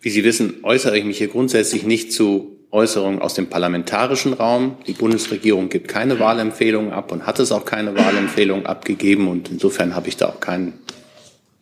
[0.00, 4.76] Wie Sie wissen, äußere ich mich hier grundsätzlich nicht zu Äußerungen aus dem parlamentarischen Raum.
[4.86, 9.26] Die Bundesregierung gibt keine Wahlempfehlungen ab und hat es auch keine Wahlempfehlung abgegeben.
[9.28, 10.74] Und insofern habe ich da auch keinen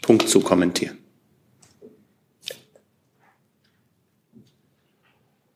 [0.03, 0.99] Punkt zu kommentieren.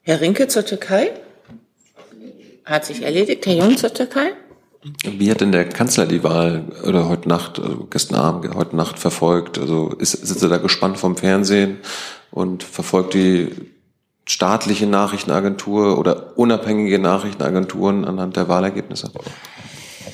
[0.02, 1.10] Herr Rinke zur Türkei?
[2.64, 3.44] Hat sich erledigt.
[3.46, 4.32] Herr Jung zur Türkei?
[5.04, 8.98] Wie hat denn der Kanzler die Wahl oder heute Nacht, also gestern Abend, heute Nacht
[8.98, 9.58] verfolgt?
[9.58, 11.78] Also ist, sitzt er da gespannt vom Fernsehen
[12.30, 13.48] und verfolgt die
[14.24, 19.10] staatliche Nachrichtenagentur oder unabhängige Nachrichtenagenturen anhand der Wahlergebnisse?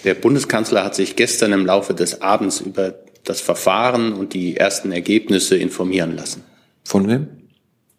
[0.05, 4.93] Der Bundeskanzler hat sich gestern im Laufe des Abends über das Verfahren und die ersten
[4.93, 6.45] Ergebnisse informieren lassen.
[6.85, 7.29] Von wem?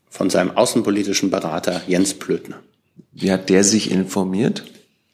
[0.09, 2.59] Von seinem außenpolitischen Berater Jens Plötner.
[3.11, 4.63] Wie hat der sich informiert?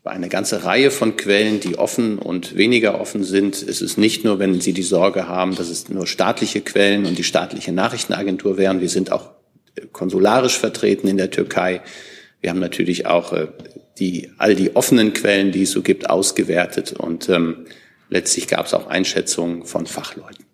[0.03, 3.55] Bei einer ganze Reihe von Quellen, die offen und weniger offen sind.
[3.55, 7.17] Es ist nicht nur, wenn Sie die Sorge haben, dass es nur staatliche Quellen und
[7.17, 8.81] die staatliche Nachrichtenagentur wären.
[8.81, 9.31] Wir sind auch
[9.93, 11.81] konsularisch vertreten in der Türkei.
[12.41, 13.47] Wir haben natürlich auch äh,
[13.97, 17.65] die, all die offenen Quellen, die es so gibt, ausgewertet und ähm,
[18.09, 20.45] letztlich gab es auch Einschätzungen von Fachleuten.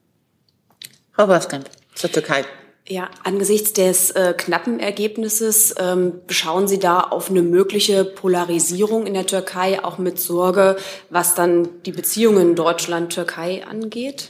[1.12, 2.46] Frau Boskamp zur Türkei.
[2.92, 9.14] Ja, angesichts des äh, knappen Ergebnisses ähm, schauen Sie da auf eine mögliche Polarisierung in
[9.14, 10.76] der Türkei, auch mit Sorge,
[11.12, 14.30] was dann die Beziehungen Deutschland-Türkei angeht?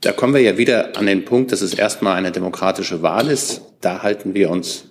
[0.00, 3.62] Da kommen wir ja wieder an den Punkt, dass es erstmal eine demokratische Wahl ist.
[3.80, 4.86] Da halten wir uns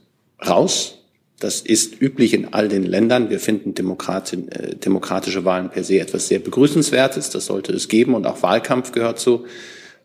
[0.46, 1.00] raus.
[1.42, 3.30] Das ist üblich in all den Ländern.
[3.30, 7.32] Wir finden äh, demokratische Wahlen per se etwas sehr Begrüßenswertes.
[7.32, 9.46] Das sollte es geben und auch Wahlkampf gehört zu,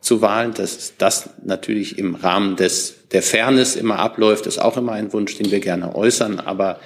[0.02, 0.52] zu Wahlen.
[0.52, 5.36] Dass das natürlich im Rahmen des, der Fairness immer abläuft, ist auch immer ein Wunsch,
[5.38, 6.40] den wir gerne äußern.
[6.40, 6.78] Aber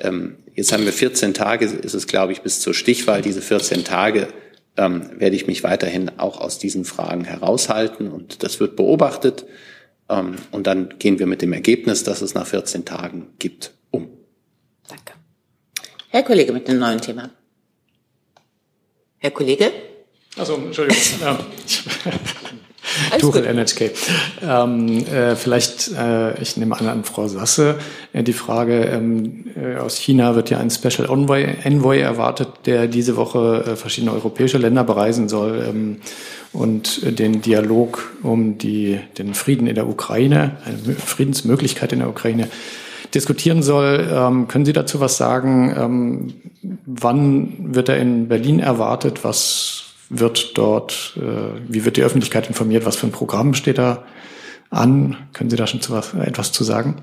[0.00, 3.20] ähm, jetzt haben wir 14 Tage, ist es, glaube ich, bis zur Stichwahl.
[3.20, 4.28] Diese 14 Tage
[4.76, 9.44] ähm, werde ich mich weiterhin auch aus diesen Fragen heraushalten und das wird beobachtet.
[10.08, 14.08] Ähm, und dann gehen wir mit dem Ergebnis, das es nach 14 Tagen gibt, um.
[14.88, 15.14] Danke.
[16.08, 17.30] Herr Kollege mit dem neuen Thema.
[19.18, 19.72] Herr Kollege?
[20.36, 20.98] Also, Entschuldigung.
[23.18, 23.90] Tuchel NHK.
[24.42, 27.76] Ähm, äh, vielleicht, äh, ich nehme an an Frau Sasse,
[28.12, 32.86] äh, die Frage, ähm, äh, aus China wird ja ein Special Envoy, Envoy erwartet, der
[32.86, 35.96] diese Woche äh, verschiedene europäische Länder bereisen soll ähm,
[36.52, 42.48] und den Dialog um die, den Frieden in der Ukraine, eine Friedensmöglichkeit in der Ukraine
[43.14, 44.08] diskutieren soll.
[44.10, 45.74] Ähm, können Sie dazu was sagen?
[45.76, 46.34] Ähm,
[46.86, 49.24] wann wird er in Berlin erwartet?
[49.24, 49.73] Was
[50.10, 54.04] wird dort, äh, wie wird die Öffentlichkeit informiert, was für ein Programm steht da
[54.70, 55.16] an?
[55.32, 57.02] Können Sie da schon zu was, etwas zu sagen?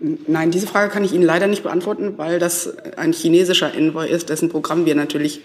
[0.00, 4.30] Nein, diese Frage kann ich Ihnen leider nicht beantworten, weil das ein chinesischer Envoy ist,
[4.30, 5.42] dessen Programm wir natürlich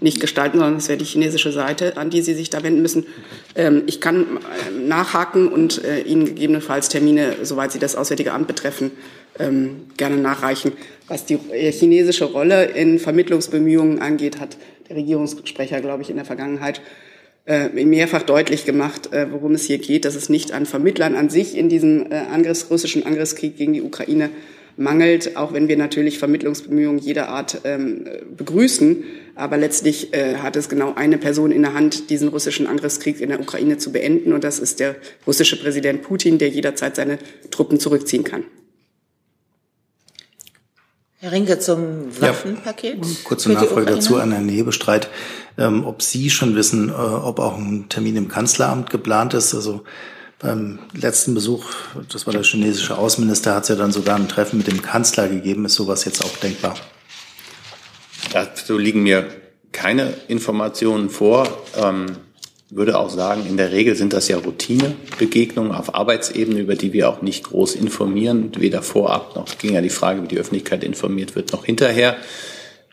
[0.00, 3.06] nicht gestalten, sondern es wäre die chinesische Seite, an die Sie sich da wenden müssen.
[3.54, 8.48] Ähm, ich kann äh, nachhaken und äh, Ihnen gegebenenfalls Termine, soweit Sie das Auswärtige Amt
[8.48, 8.90] betreffen,
[9.38, 10.72] ähm, gerne nachreichen.
[11.06, 14.56] Was die äh, chinesische Rolle in Vermittlungsbemühungen angeht, hat
[14.90, 16.80] Regierungssprecher, glaube ich, in der Vergangenheit
[17.72, 21.68] mehrfach deutlich gemacht, worum es hier geht, dass es nicht an Vermittlern an sich in
[21.68, 24.30] diesem Angriffs, russischen Angriffskrieg gegen die Ukraine
[24.80, 28.04] mangelt, auch wenn wir natürlich Vermittlungsbemühungen jeder Art ähm,
[28.36, 29.04] begrüßen.
[29.34, 33.28] Aber letztlich äh, hat es genau eine Person in der Hand, diesen russischen Angriffskrieg in
[33.28, 34.32] der Ukraine zu beenden.
[34.32, 37.18] Und das ist der russische Präsident Putin, der jederzeit seine
[37.50, 38.44] Truppen zurückziehen kann.
[41.22, 43.04] Herr Rinke zum Waffenpaket.
[43.04, 45.10] Ja, kurze Nachfrage dazu an Herrn Hebestreit.
[45.58, 49.54] Ähm, ob Sie schon wissen, äh, ob auch ein Termin im Kanzleramt geplant ist.
[49.54, 49.84] Also
[50.38, 51.66] beim letzten Besuch,
[52.10, 55.28] das war der chinesische Außenminister, hat es ja dann sogar ein Treffen mit dem Kanzler
[55.28, 55.66] gegeben.
[55.66, 56.74] Ist sowas jetzt auch denkbar?
[58.32, 59.28] Dazu liegen mir
[59.72, 61.46] keine Informationen vor.
[61.76, 62.16] Ähm,
[62.70, 67.08] würde auch sagen, in der Regel sind das ja Routinebegegnungen auf Arbeitsebene, über die wir
[67.08, 71.34] auch nicht groß informieren, weder vorab noch ging ja die Frage, wie die Öffentlichkeit informiert
[71.34, 72.16] wird, noch hinterher.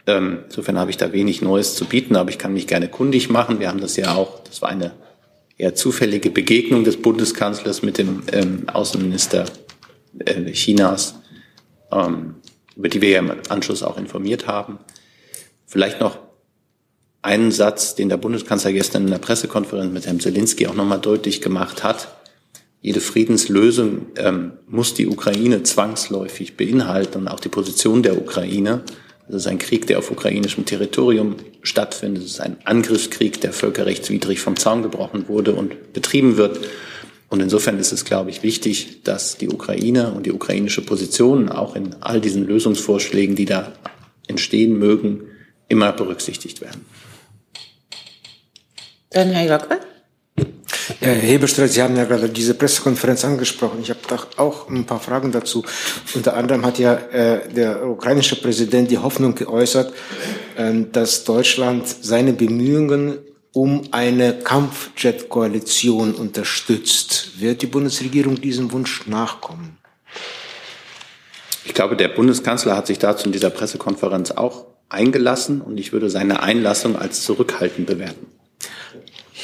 [0.07, 3.29] Ähm, insofern habe ich da wenig Neues zu bieten, aber ich kann mich gerne kundig
[3.29, 3.59] machen.
[3.59, 4.93] Wir haben das ja auch, das war eine
[5.57, 9.45] eher zufällige Begegnung des Bundeskanzlers mit dem ähm, Außenminister
[10.19, 11.15] äh, Chinas,
[11.91, 12.35] ähm,
[12.75, 14.79] über die wir ja im Anschluss auch informiert haben.
[15.65, 16.17] Vielleicht noch
[17.27, 21.41] einen Satz, den der Bundeskanzler gestern in der Pressekonferenz mit Herrn Zelensky auch nochmal deutlich
[21.41, 22.07] gemacht hat.
[22.81, 28.81] Jede Friedenslösung ähm, muss die Ukraine zwangsläufig beinhalten und auch die Position der Ukraine.
[29.27, 32.23] Es ist ein Krieg, der auf ukrainischem Territorium stattfindet.
[32.23, 36.61] Es ist ein Angriffskrieg, der völkerrechtswidrig vom Zaun gebrochen wurde und betrieben wird.
[37.27, 41.75] Und insofern ist es, glaube ich, wichtig, dass die Ukraine und die ukrainische Position auch
[41.75, 43.73] in all diesen Lösungsvorschlägen, die da
[44.27, 45.23] entstehen mögen,
[45.67, 46.85] immer berücksichtigt werden.
[49.17, 49.79] Dann Herr Jocke.
[50.99, 53.79] Herr Hebestreit, Sie haben ja gerade diese Pressekonferenz angesprochen.
[53.81, 53.99] Ich habe
[54.37, 55.65] auch ein paar Fragen dazu.
[56.13, 59.91] Unter anderem hat ja äh, der ukrainische Präsident die Hoffnung geäußert,
[60.55, 63.17] äh, dass Deutschland seine Bemühungen
[63.53, 67.41] um eine Kampfjet-Koalition unterstützt.
[67.41, 69.79] Wird die Bundesregierung diesem Wunsch nachkommen?
[71.65, 76.11] Ich glaube, der Bundeskanzler hat sich dazu in dieser Pressekonferenz auch eingelassen und ich würde
[76.11, 78.36] seine Einlassung als zurückhaltend bewerten.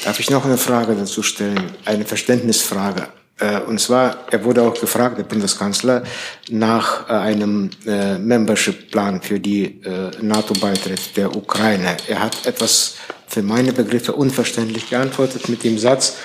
[0.04, 1.72] Darf ich noch eine Frage dazu stellen?
[1.86, 3.08] Eine Verständnisfrage.
[3.38, 6.02] Äh, und zwar, er wurde auch gefragt, der Bundeskanzler,
[6.50, 9.80] nach äh, einem äh, Membership-Plan für die
[10.20, 11.96] NATO-Beitritt der Ukraine.
[12.06, 16.16] Er hat etwas für meine Begriffe unverständlich geantwortet mit dem Satz,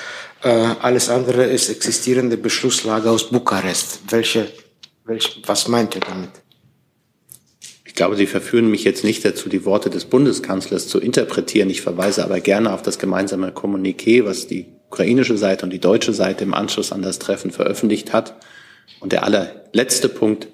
[0.42, 4.00] alles andere ist existierende Beschlusslage aus Bukarest.
[4.08, 4.48] Welche,
[5.04, 6.30] welche, was meint er damit?
[8.00, 11.70] Glaube, Sie verführen mich jetzt nicht dazu, die Worte des Bundeskanzlers zu interpretieren.
[11.70, 16.14] Ich verweise aber gerne auf das gemeinsame Kommuniqué, was die ukrainische Seite und die deutsche
[16.14, 18.36] Seite im Anschluss an das Treffen veröffentlicht hat.
[19.02, 20.48] Und der allerletzte Punkt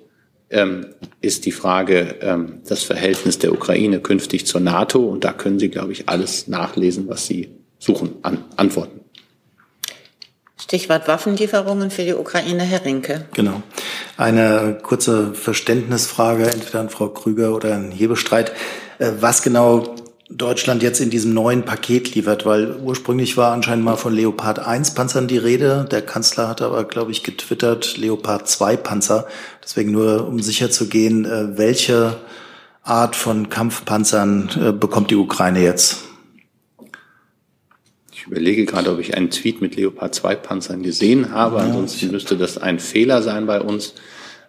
[0.49, 0.87] ähm,
[1.21, 5.05] ist die Frage, ähm, das Verhältnis der Ukraine künftig zur NATO.
[5.05, 9.04] Und da können Sie, glaube ich, alles nachlesen, was Sie suchen an Antworten.
[10.65, 13.25] Stichwort Waffenlieferungen für die Ukraine, Herr Rinke.
[13.35, 13.61] Genau.
[14.17, 18.51] Eine kurze Verständnisfrage, entweder an Frau Krüger oder an Hebestreit.
[18.97, 19.93] Äh, was genau
[20.27, 24.95] Deutschland jetzt in diesem neuen Paket liefert, weil ursprünglich war anscheinend mal von Leopard 1
[24.95, 25.85] Panzern die Rede.
[25.91, 29.27] Der Kanzler hat aber, glaube ich, getwittert Leopard 2 Panzer.
[29.63, 32.17] Deswegen nur, um sicher zu gehen, äh, welche
[32.81, 36.05] Art von Kampfpanzern äh, bekommt die Ukraine jetzt?
[38.25, 41.59] Ich überlege gerade, ob ich einen Tweet mit Leopard 2 Panzern gesehen habe.
[41.59, 43.93] Ansonsten müsste das ein Fehler sein bei uns.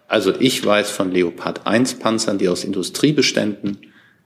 [0.07, 3.77] Also ich weiß von Leopard 1 Panzern, die aus Industriebeständen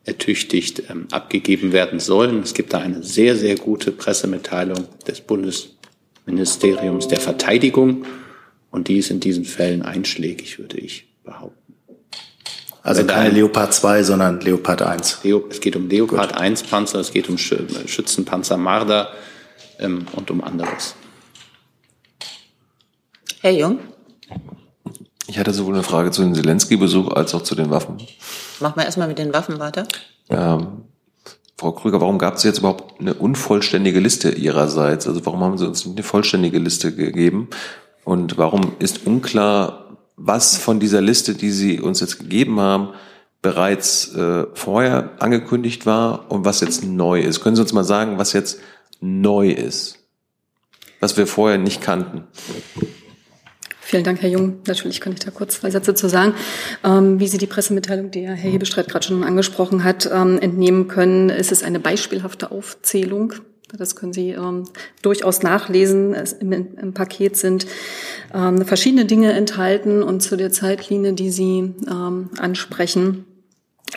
[0.05, 2.41] ertüchtigt ähm, abgegeben werden sollen.
[2.41, 8.05] Es gibt da eine sehr, sehr gute Pressemitteilung des Bundesministeriums der Verteidigung
[8.69, 11.75] und die ist in diesen Fällen einschlägig, würde ich behaupten.
[12.83, 15.19] Also keine Leopard 2, sondern Leopard 1.
[15.23, 16.41] Leo, es geht um Leopard Gut.
[16.41, 19.11] 1 Panzer, es geht um Schützenpanzer Marder
[19.81, 20.95] ähm, und um anderes.
[23.41, 23.79] Herr Jung?
[25.27, 27.97] Ich hatte sowohl eine Frage zu dem Zelensky-Besuch als auch zu den Waffen.
[28.59, 29.87] Machen wir erstmal mit den Waffen weiter.
[30.29, 30.83] Ähm,
[31.57, 35.07] Frau Krüger, warum gab es jetzt überhaupt eine unvollständige Liste Ihrerseits?
[35.07, 37.49] Also warum haben Sie uns nicht eine vollständige Liste gegeben?
[38.03, 42.89] Und warum ist unklar, was von dieser Liste, die Sie uns jetzt gegeben haben,
[43.41, 47.41] bereits äh, vorher angekündigt war und was jetzt neu ist?
[47.41, 48.59] Können Sie uns mal sagen, was jetzt
[49.01, 49.99] neu ist,
[50.99, 52.23] was wir vorher nicht kannten.
[53.91, 54.59] Vielen Dank, Herr Jung.
[54.67, 56.33] Natürlich kann ich da kurz zwei Sätze zu sagen.
[56.81, 61.29] Ähm, wie Sie die Pressemitteilung, die Herr Hebestreit gerade schon angesprochen hat, ähm, entnehmen können,
[61.29, 63.33] ist es eine beispielhafte Aufzählung.
[63.77, 64.65] Das können Sie ähm,
[65.01, 66.13] durchaus nachlesen.
[66.13, 67.65] Es, im, im, Paket sind
[68.33, 73.25] ähm, verschiedene Dinge enthalten und zu der Zeitlinie, die Sie ähm, ansprechen,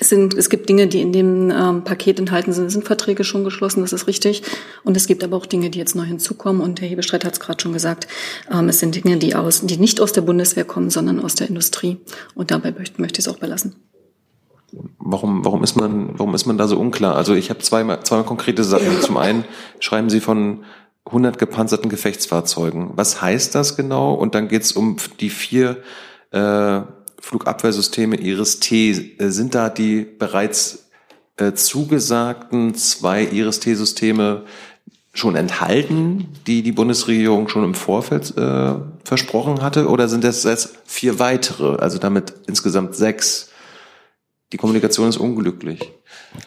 [0.00, 2.66] es, sind, es gibt Dinge, die in dem ähm, Paket enthalten sind.
[2.66, 4.42] Es sind Verträge schon geschlossen, das ist richtig.
[4.82, 6.62] Und es gibt aber auch Dinge, die jetzt neu hinzukommen.
[6.62, 8.08] Und Herr Hebestreit hat es gerade schon gesagt.
[8.50, 11.48] Ähm, es sind Dinge, die, aus, die nicht aus der Bundeswehr kommen, sondern aus der
[11.48, 11.98] Industrie.
[12.34, 13.76] Und dabei möchte, möchte ich es auch belassen.
[14.98, 17.14] Warum, warum, ist man, warum ist man da so unklar?
[17.14, 19.00] Also ich habe zweimal, zweimal konkrete Sachen.
[19.00, 19.44] Zum einen
[19.78, 20.64] schreiben Sie von
[21.06, 22.92] 100 gepanzerten Gefechtsfahrzeugen.
[22.96, 24.14] Was heißt das genau?
[24.14, 25.82] Und dann geht es um die vier
[26.32, 26.80] äh,
[27.24, 30.90] Flugabwehrsysteme Iris-T, äh, sind da die bereits
[31.36, 34.44] äh, zugesagten zwei Iris-T-Systeme
[35.12, 40.76] schon enthalten, die die Bundesregierung schon im Vorfeld äh, versprochen hatte, oder sind das jetzt
[40.84, 43.50] vier weitere, also damit insgesamt sechs?
[44.54, 45.80] Die Kommunikation ist unglücklich.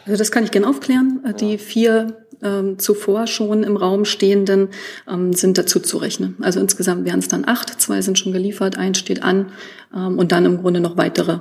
[0.06, 1.22] Also das kann ich gerne aufklären.
[1.42, 4.68] Die vier ähm, zuvor schon im Raum stehenden
[5.06, 6.34] ähm, sind dazu zu rechnen.
[6.40, 9.52] Also insgesamt wären es dann acht, zwei sind schon geliefert, eins steht an
[9.94, 11.40] ähm, und dann im Grunde noch weitere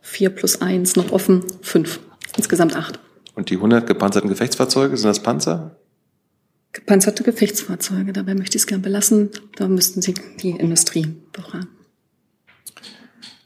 [0.00, 1.98] vier plus eins noch offen, fünf.
[2.36, 3.00] Insgesamt acht.
[3.34, 5.74] Und die 100 gepanzerten Gefechtsfahrzeuge, sind das Panzer?
[6.72, 9.30] Gepanzerte Gefechtsfahrzeuge, dabei möchte ich es gern belassen.
[9.56, 11.79] Da müssten Sie die Industrie beraten.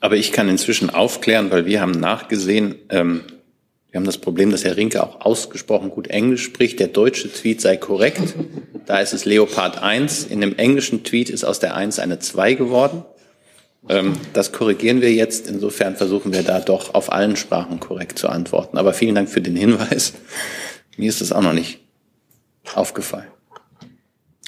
[0.04, 3.22] Aber ich kann inzwischen aufklären, weil wir haben nachgesehen, ähm,
[3.90, 6.78] wir haben das Problem, dass Herr Rinke auch ausgesprochen gut Englisch spricht.
[6.78, 8.20] Der deutsche Tweet sei korrekt.
[8.84, 10.24] Da ist es Leopard 1.
[10.24, 13.02] In dem englischen Tweet ist aus der 1 eine 2 geworden.
[13.88, 15.48] Ähm, das korrigieren wir jetzt.
[15.48, 18.76] Insofern versuchen wir da doch auf allen Sprachen korrekt zu antworten.
[18.76, 20.12] Aber vielen Dank für den Hinweis.
[20.98, 21.78] Mir ist das auch noch nicht
[22.74, 23.33] aufgefallen.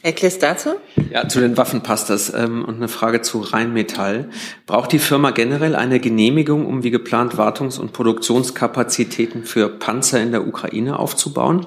[0.07, 0.77] Erklärst dazu?
[1.11, 2.33] Ja, zu den Waffen passt das.
[2.33, 4.31] Ähm, und eine Frage zu Rheinmetall.
[4.65, 10.31] Braucht die Firma generell eine Genehmigung, um wie geplant Wartungs- und Produktionskapazitäten für Panzer in
[10.31, 11.67] der Ukraine aufzubauen?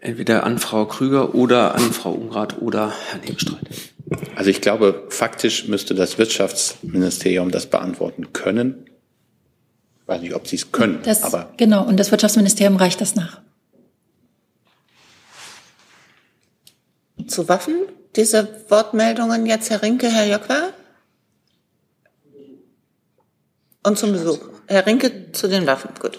[0.00, 3.68] Entweder an Frau Krüger oder an Frau Unrath oder Herrn Hebestreit.
[4.34, 8.86] Also ich glaube, faktisch müsste das Wirtschaftsministerium das beantworten können.
[10.02, 11.52] Ich weiß nicht, ob sie es können, das, aber.
[11.56, 13.42] Genau, und das Wirtschaftsministerium reicht das nach.
[17.26, 17.74] Zu Waffen?
[18.16, 20.70] Diese Wortmeldungen jetzt, Herr Rinke, Herr Jöckler?
[23.82, 24.38] Und zum Besuch.
[24.66, 26.18] Herr Rinke zu den Waffen, gut.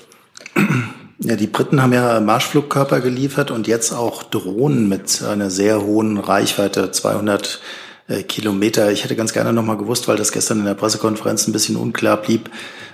[1.23, 6.17] Ja, die Briten haben ja Marschflugkörper geliefert und jetzt auch Drohnen mit einer sehr hohen
[6.17, 7.59] Reichweite, 200
[8.07, 8.91] äh, Kilometer.
[8.91, 11.75] Ich hätte ganz gerne noch mal gewusst, weil das gestern in der Pressekonferenz ein bisschen
[11.75, 12.49] unklar blieb,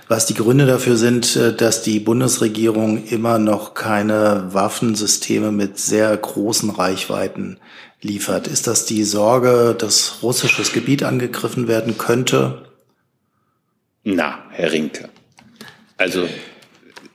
[0.06, 6.14] was die Gründe dafür sind, äh, dass die Bundesregierung immer noch keine Waffensysteme mit sehr
[6.14, 7.58] großen Reichweiten
[8.00, 8.46] liefert.
[8.46, 12.68] Ist das die Sorge, dass russisches Gebiet angegriffen werden könnte?
[14.04, 15.08] Na, Herr Rinke.
[15.96, 16.28] Also,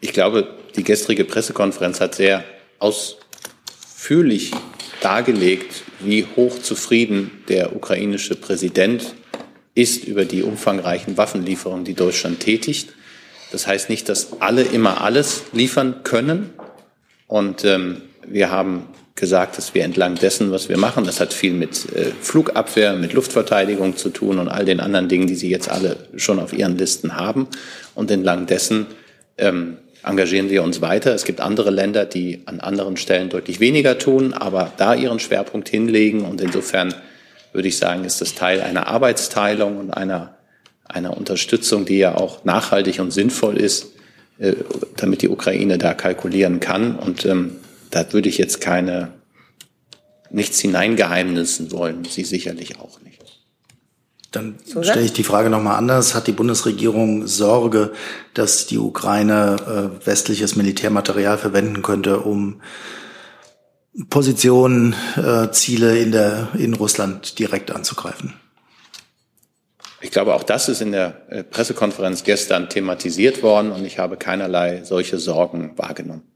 [0.02, 2.44] ich glaube, die gestrige Pressekonferenz hat sehr
[2.80, 4.52] ausführlich
[5.02, 9.16] dargelegt, wie hoch zufrieden der ukrainische Präsident
[9.76, 12.94] ist über die umfangreichen Waffenlieferungen, die Deutschland tätigt.
[13.52, 16.52] Das heißt nicht, dass alle immer alles liefern können.
[17.28, 21.54] Und ähm, wir haben gesagt, dass wir entlang dessen, was wir machen, das hat viel
[21.54, 25.70] mit äh, Flugabwehr, mit Luftverteidigung zu tun und all den anderen Dingen, die Sie jetzt
[25.70, 27.48] alle schon auf Ihren Listen haben.
[27.94, 28.88] Und entlang dessen
[29.38, 31.14] ähm, engagieren wir uns weiter.
[31.14, 35.70] Es gibt andere Länder, die an anderen Stellen deutlich weniger tun, aber da ihren Schwerpunkt
[35.70, 36.26] hinlegen.
[36.26, 36.94] Und insofern
[37.54, 40.36] würde ich sagen, ist das Teil einer Arbeitsteilung und einer,
[40.86, 43.92] einer Unterstützung, die ja auch nachhaltig und sinnvoll ist,
[44.40, 44.54] äh,
[44.98, 46.96] damit die Ukraine da kalkulieren kann.
[46.96, 47.58] Und ähm,
[47.94, 49.14] da würde ich jetzt keine,
[50.30, 53.22] nichts hineingeheimnissen wollen, Sie sicherlich auch nicht.
[54.32, 56.16] Dann stelle ich die Frage nochmal anders.
[56.16, 57.92] Hat die Bundesregierung Sorge,
[58.34, 62.62] dass die Ukraine äh, westliches Militärmaterial verwenden könnte, um
[64.10, 68.34] Positionen, äh, Ziele in, der, in Russland direkt anzugreifen?
[70.02, 74.18] Ich glaube, auch das ist in der äh, Pressekonferenz gestern thematisiert worden und ich habe
[74.18, 76.33] keinerlei solche Sorgen wahrgenommen.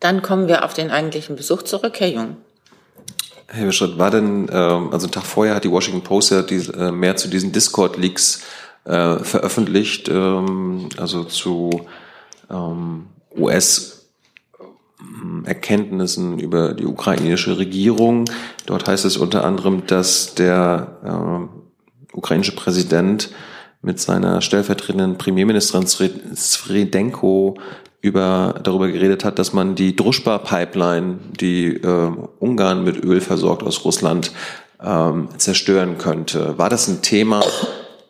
[0.00, 2.36] Dann kommen wir auf den eigentlichen Besuch zurück, Herr Jung.
[3.48, 6.92] Herr Beschritt, war denn, ähm, also einen Tag vorher hat die Washington Post ja äh,
[6.92, 8.42] mehr zu diesen Discord-Leaks
[8.84, 11.86] äh, veröffentlicht, ähm, also zu
[12.50, 13.94] ähm, US-
[15.44, 18.24] Erkenntnissen über die ukrainische Regierung.
[18.66, 20.98] Dort heißt es unter anderem, dass der
[22.12, 23.30] ukrainische Präsident
[23.80, 27.58] mit seiner stellvertretenden Premierministerin Sredenko
[28.00, 33.84] über, darüber geredet hat, dass man die Druschba-Pipeline, die äh, Ungarn mit Öl versorgt aus
[33.84, 34.32] Russland,
[34.82, 36.56] ähm, zerstören könnte.
[36.58, 37.42] War das ein Thema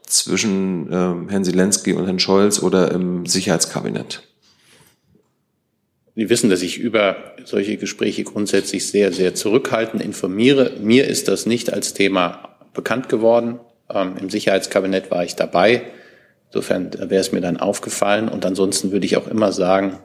[0.03, 4.23] zwischen ähm, Herrn Zelensky und Herrn Scholz oder im Sicherheitskabinett?
[6.15, 10.73] Sie wissen, dass ich über solche Gespräche grundsätzlich sehr, sehr zurückhaltend informiere.
[10.81, 13.61] Mir ist das nicht als Thema bekannt geworden.
[13.89, 15.85] Ähm, Im Sicherheitskabinett war ich dabei.
[16.51, 18.29] Insofern wäre es mir dann aufgefallen.
[18.29, 19.99] Und ansonsten würde ich auch immer sagen,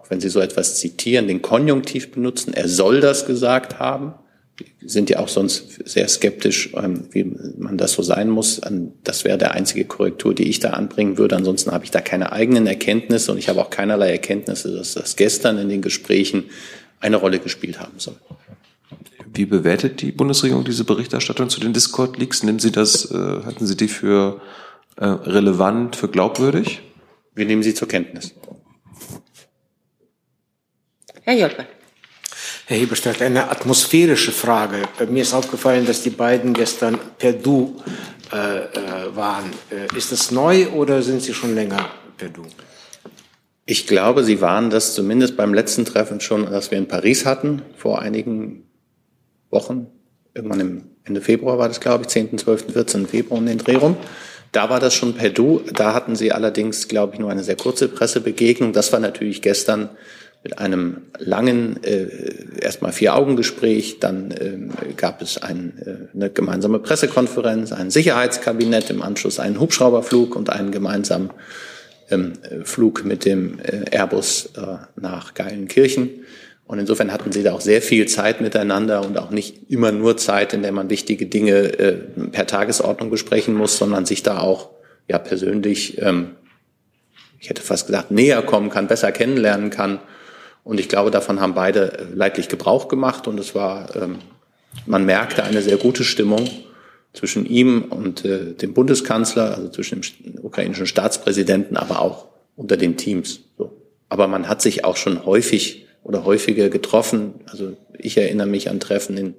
[0.00, 2.54] auch wenn Sie so etwas zitieren, den Konjunktiv benutzen.
[2.54, 4.14] Er soll das gesagt haben.
[4.56, 7.24] Wir sind ja auch sonst sehr skeptisch, ähm, wie
[7.58, 8.60] man das so sein muss.
[9.04, 11.36] Das wäre der einzige Korrektur, die ich da anbringen würde.
[11.36, 15.16] Ansonsten habe ich da keine eigenen Erkenntnisse und ich habe auch keinerlei Erkenntnisse, dass das
[15.16, 16.44] gestern in den Gesprächen
[17.00, 18.16] eine Rolle gespielt haben soll.
[19.34, 22.42] Wie bewertet die Bundesregierung diese Berichterstattung zu den Discord-Leaks?
[22.42, 24.40] Nehmen Sie das, äh, halten Sie die für
[24.96, 26.82] äh, relevant, für glaubwürdig?
[27.34, 28.34] Wir nehmen sie zur Kenntnis.
[31.22, 31.66] Herr Jolper.
[32.66, 34.82] Herr Heberstadt, eine atmosphärische Frage.
[35.08, 37.80] Mir ist aufgefallen, dass die beiden gestern per Du
[38.32, 39.50] äh, äh, waren.
[39.70, 42.42] Äh, ist das neu oder sind Sie schon länger per Du?
[43.66, 47.62] Ich glaube, Sie waren das zumindest beim letzten Treffen schon, das wir in Paris hatten,
[47.76, 48.64] vor einigen
[49.50, 49.86] Wochen.
[50.34, 53.06] Irgendwann im Ende Februar war das, glaube ich, 10., 12., 14.
[53.06, 53.96] Februar um den Dreh rum.
[54.52, 55.62] Da war das schon per Du.
[55.72, 58.72] Da hatten Sie allerdings, glaube ich, nur eine sehr kurze Pressebegegnung.
[58.72, 59.90] Das war natürlich gestern
[60.42, 62.08] mit einem langen, äh,
[62.60, 63.98] erstmal Vier-Augen-Gespräch.
[63.98, 70.36] Dann äh, gab es ein, äh, eine gemeinsame Pressekonferenz, ein Sicherheitskabinett, im Anschluss einen Hubschrauberflug
[70.36, 71.30] und einen gemeinsamen
[72.10, 76.10] ähm, Flug mit dem äh, Airbus äh, nach Geilenkirchen.
[76.66, 80.16] Und insofern hatten sie da auch sehr viel Zeit miteinander und auch nicht immer nur
[80.16, 81.92] Zeit, in der man wichtige Dinge äh,
[82.32, 84.70] per Tagesordnung besprechen muss, sondern sich da auch
[85.08, 86.30] ja persönlich, ähm,
[87.38, 90.00] ich hätte fast gesagt, näher kommen kann, besser kennenlernen kann.
[90.64, 94.18] Und ich glaube, davon haben beide äh, leidlich Gebrauch gemacht und es war, ähm,
[94.86, 96.50] man merkte eine sehr gute Stimmung
[97.12, 102.96] zwischen ihm und äh, dem Bundeskanzler, also zwischen dem ukrainischen Staatspräsidenten, aber auch unter den
[102.96, 103.40] Teams.
[103.56, 103.80] So.
[104.08, 107.34] Aber man hat sich auch schon häufig oder häufiger getroffen.
[107.46, 109.34] Also ich erinnere mich an Treffen in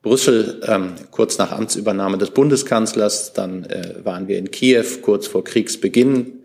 [0.00, 3.34] Brüssel ähm, kurz nach Amtsübernahme des Bundeskanzlers.
[3.34, 6.40] Dann äh, waren wir in Kiew kurz vor Kriegsbeginn.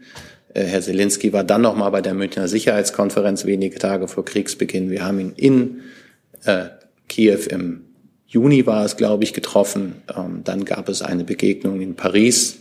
[0.53, 4.89] Äh, Herr Zelensky war dann noch mal bei der Münchner Sicherheitskonferenz wenige Tage vor Kriegsbeginn.
[4.89, 5.81] Wir haben ihn in
[6.43, 6.65] äh,
[7.07, 7.85] Kiew im
[8.27, 10.01] Juni war es, glaube ich, getroffen.
[10.13, 12.57] Ähm, dann gab es eine Begegnung in Paris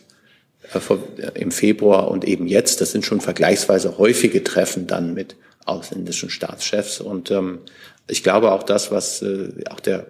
[0.72, 2.80] äh, äh, im Februar und eben jetzt.
[2.80, 5.34] Das sind schon vergleichsweise häufige Treffen dann mit
[5.65, 7.01] ausländischen Staatschefs.
[7.01, 7.61] Und ähm,
[8.09, 10.07] ich glaube auch das, was äh, auch der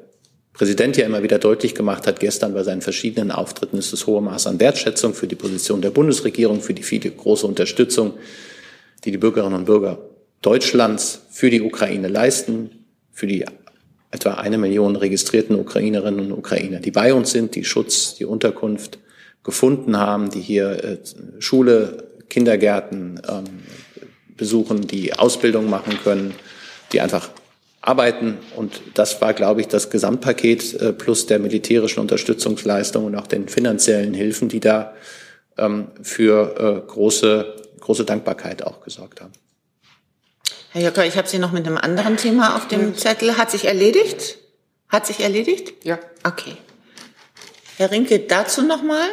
[0.53, 4.23] Präsident ja immer wieder deutlich gemacht hat gestern bei seinen verschiedenen Auftritten, ist das hohe
[4.23, 8.15] Maß an Wertschätzung für die Position der Bundesregierung, für die viele große Unterstützung,
[9.05, 9.99] die die Bürgerinnen und Bürger
[10.43, 13.45] Deutschlands für die Ukraine leisten, für die
[14.13, 18.99] etwa eine Million registrierten Ukrainerinnen und Ukrainer, die bei uns sind, die Schutz, die Unterkunft
[19.43, 20.99] gefunden haben, die hier äh,
[21.41, 23.45] Schule, Kindergärten ähm,
[24.37, 26.35] besuchen, die Ausbildung machen können,
[26.93, 27.31] die einfach
[27.81, 28.39] arbeiten.
[28.57, 33.49] Und das war, glaube ich, das Gesamtpaket äh, plus der militärischen Unterstützungsleistung und auch den
[33.49, 34.95] finanziellen Hilfen, die da
[35.59, 39.33] ähm, für äh, große, große Dankbarkeit auch gesorgt haben.
[40.71, 43.37] Herr Jocker, ich habe Sie noch mit einem anderen Thema auf dem Zettel.
[43.39, 44.39] Hat sich erledigt?
[44.89, 45.85] Hat sich erledigt?
[45.85, 45.99] Ja.
[46.25, 46.57] Okay.
[47.77, 49.09] Herr Rinke, dazu nochmal?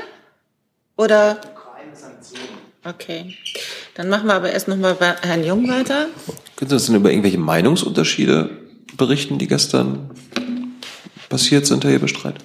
[0.97, 1.39] Oder?
[2.83, 3.35] Okay.
[3.95, 6.07] Dann machen wir aber erst nochmal bei Herrn Jung weiter.
[6.55, 8.49] Können Sie uns denn über irgendwelche Meinungsunterschiede
[8.97, 10.11] berichten, die gestern
[11.29, 12.35] passiert sind, Herr Hebestreit?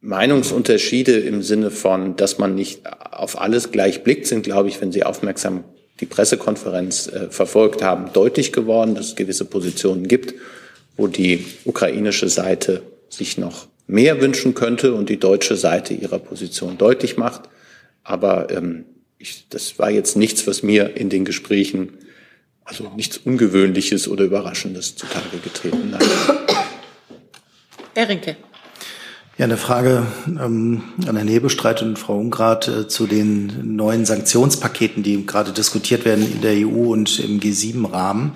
[0.00, 4.92] Meinungsunterschiede im Sinne von, dass man nicht auf alles gleich blickt, sind, glaube ich, wenn
[4.92, 5.64] Sie aufmerksam
[6.00, 10.34] die Pressekonferenz äh, verfolgt haben, deutlich geworden, dass es gewisse Positionen gibt,
[10.96, 16.78] wo die ukrainische Seite sich noch mehr wünschen könnte und die deutsche Seite ihrer Position
[16.78, 17.48] deutlich macht.
[18.04, 18.84] Aber ähm,
[19.18, 21.98] ich, das war jetzt nichts, was mir in den Gesprächen,
[22.64, 26.04] also nichts Ungewöhnliches oder Überraschendes zutage getreten hat.
[27.94, 28.36] Herr Rinke.
[29.38, 35.02] Ja, eine Frage ähm, an Herrn Hebestreit und Frau Ungrad äh, zu den neuen Sanktionspaketen,
[35.02, 38.32] die gerade diskutiert werden in der EU und im G7-Rahmen.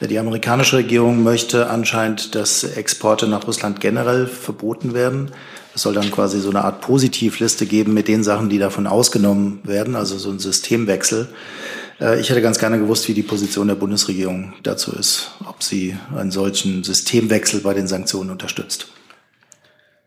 [0.00, 5.30] Äh, die amerikanische Regierung möchte anscheinend, dass Exporte nach Russland generell verboten werden.
[5.74, 9.60] Es soll dann quasi so eine Art Positivliste geben mit den Sachen, die davon ausgenommen
[9.64, 11.28] werden, also so ein Systemwechsel.
[12.00, 15.96] Äh, ich hätte ganz gerne gewusst, wie die Position der Bundesregierung dazu ist, ob sie
[16.16, 18.88] einen solchen Systemwechsel bei den Sanktionen unterstützt.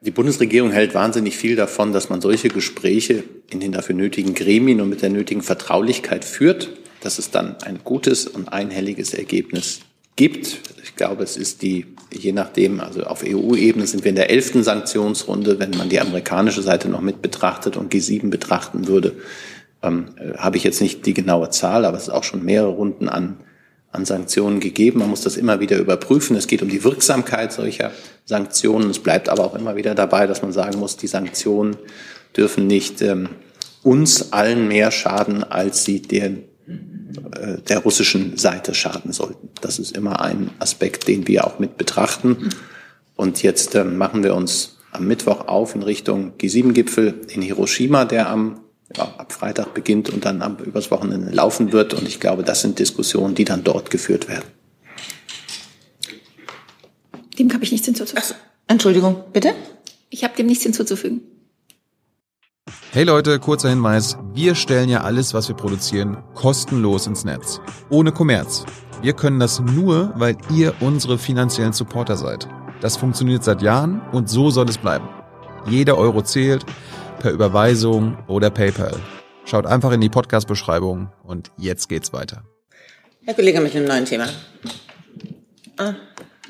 [0.02, 4.80] Die Bundesregierung hält wahnsinnig viel davon, dass man solche Gespräche in den dafür nötigen Gremien
[4.80, 6.70] und mit der nötigen Vertraulichkeit führt,
[7.02, 9.80] dass es dann ein gutes und einhelliges Ergebnis
[10.16, 10.60] gibt.
[10.84, 14.64] Ich glaube, es ist die, je nachdem, also auf EU-Ebene sind wir in der elften
[14.64, 15.60] Sanktionsrunde.
[15.60, 19.16] Wenn man die amerikanische Seite noch mit betrachtet und G7 betrachten würde,
[19.84, 22.70] ähm, äh, habe ich jetzt nicht die genaue Zahl, aber es ist auch schon mehrere
[22.70, 23.38] Runden an,
[23.92, 25.00] an Sanktionen gegeben.
[25.00, 26.36] Man muss das immer wieder überprüfen.
[26.36, 27.92] Es geht um die Wirksamkeit solcher
[28.26, 28.90] Sanktionen.
[28.90, 31.78] Es bleibt aber auch immer wieder dabei, dass man sagen muss, die Sanktionen
[32.36, 33.30] dürfen nicht ähm,
[33.84, 39.50] uns allen mehr schaden, als sie den der russischen Seite schaden sollten.
[39.62, 42.50] Das ist immer ein Aspekt, den wir auch mit betrachten.
[43.16, 48.30] Und jetzt äh, machen wir uns am Mittwoch auf in Richtung G7-Gipfel in Hiroshima, der
[48.30, 48.62] am
[48.96, 51.94] ja, ab Freitag beginnt und dann am, übers Wochenende laufen wird.
[51.94, 54.46] Und ich glaube, das sind Diskussionen, die dann dort geführt werden.
[57.38, 58.38] Dem habe ich nichts hinzuzufügen.
[58.68, 59.54] Entschuldigung, bitte?
[60.10, 61.22] Ich habe dem nichts hinzuzufügen.
[62.92, 64.18] Hey Leute, kurzer Hinweis.
[64.34, 67.62] Wir stellen ja alles, was wir produzieren, kostenlos ins Netz.
[67.90, 68.66] Ohne Kommerz.
[69.02, 72.48] Wir können das nur, weil ihr unsere finanziellen Supporter seid.
[72.82, 75.08] Das funktioniert seit Jahren und so soll es bleiben.
[75.68, 76.66] Jeder Euro zählt,
[77.20, 78.96] per Überweisung oder PayPal.
[79.46, 82.44] Schaut einfach in die Podcast-Beschreibung und jetzt geht's weiter.
[83.24, 84.28] Herr Kollege mit einem neuen Thema.
[85.78, 85.94] Ah,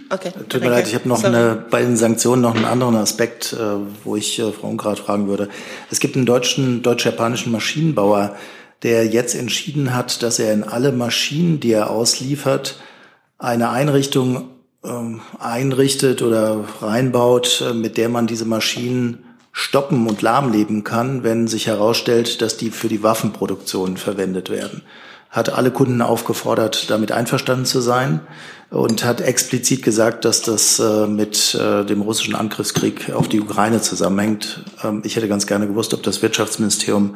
[0.10, 0.32] okay.
[0.50, 3.58] Tut mir leid, ich habe noch eine, bei den Sanktionen noch einen anderen Aspekt, äh,
[4.04, 5.50] wo ich äh, Frau Ungrad fragen würde.
[5.92, 8.36] Es gibt einen deutschen, deutsch-japanischen Maschinenbauer,
[8.84, 12.80] der jetzt entschieden hat, dass er in alle Maschinen, die er ausliefert,
[13.38, 14.50] eine Einrichtung
[14.84, 21.48] ähm, einrichtet oder reinbaut, äh, mit der man diese Maschinen stoppen und lahmleben kann, wenn
[21.48, 24.84] sich herausstellt, dass die für die Waffenproduktion verwendet werden.
[25.30, 28.22] Hat alle Kunden aufgefordert, damit einverstanden zu sein
[28.70, 33.82] und hat explizit gesagt, dass das äh, mit äh, dem russischen Angriffskrieg auf die Ukraine
[33.82, 34.64] zusammenhängt.
[34.84, 37.16] Ähm, ich hätte ganz gerne gewusst, ob das Wirtschaftsministerium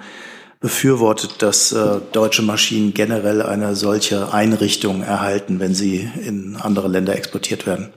[0.59, 7.15] befürwortet, dass äh, deutsche Maschinen generell eine solche Einrichtung erhalten, wenn sie in andere Länder
[7.15, 7.91] exportiert werden.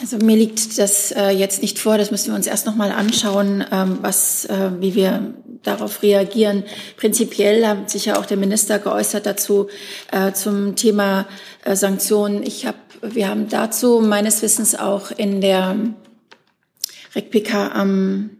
[0.00, 1.98] Also mir liegt das äh, jetzt nicht vor.
[1.98, 6.62] Das müssen wir uns erst noch mal anschauen, ähm, was, äh, wie wir darauf reagieren.
[6.96, 9.68] Prinzipiell hat sich ja auch der Minister geäußert dazu
[10.12, 11.26] äh, zum Thema
[11.64, 12.44] äh, Sanktionen.
[12.44, 15.76] Ich habe, wir haben dazu meines Wissens auch in der
[17.16, 18.30] RECPK am,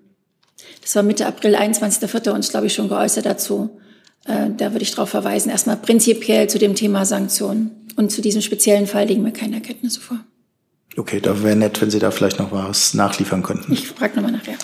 [0.80, 2.30] das war Mitte April, 21.04.
[2.30, 3.80] uns glaube ich schon geäußert dazu.
[4.26, 5.50] Äh, da würde ich darauf verweisen.
[5.50, 10.00] Erstmal prinzipiell zu dem Thema Sanktionen und zu diesem speziellen Fall liegen mir keine Erkenntnisse
[10.00, 10.20] vor.
[10.99, 13.72] Okay, da wäre nett, wenn Sie da vielleicht noch was nachliefern könnten.
[13.72, 14.57] Ich frage nochmal nachher.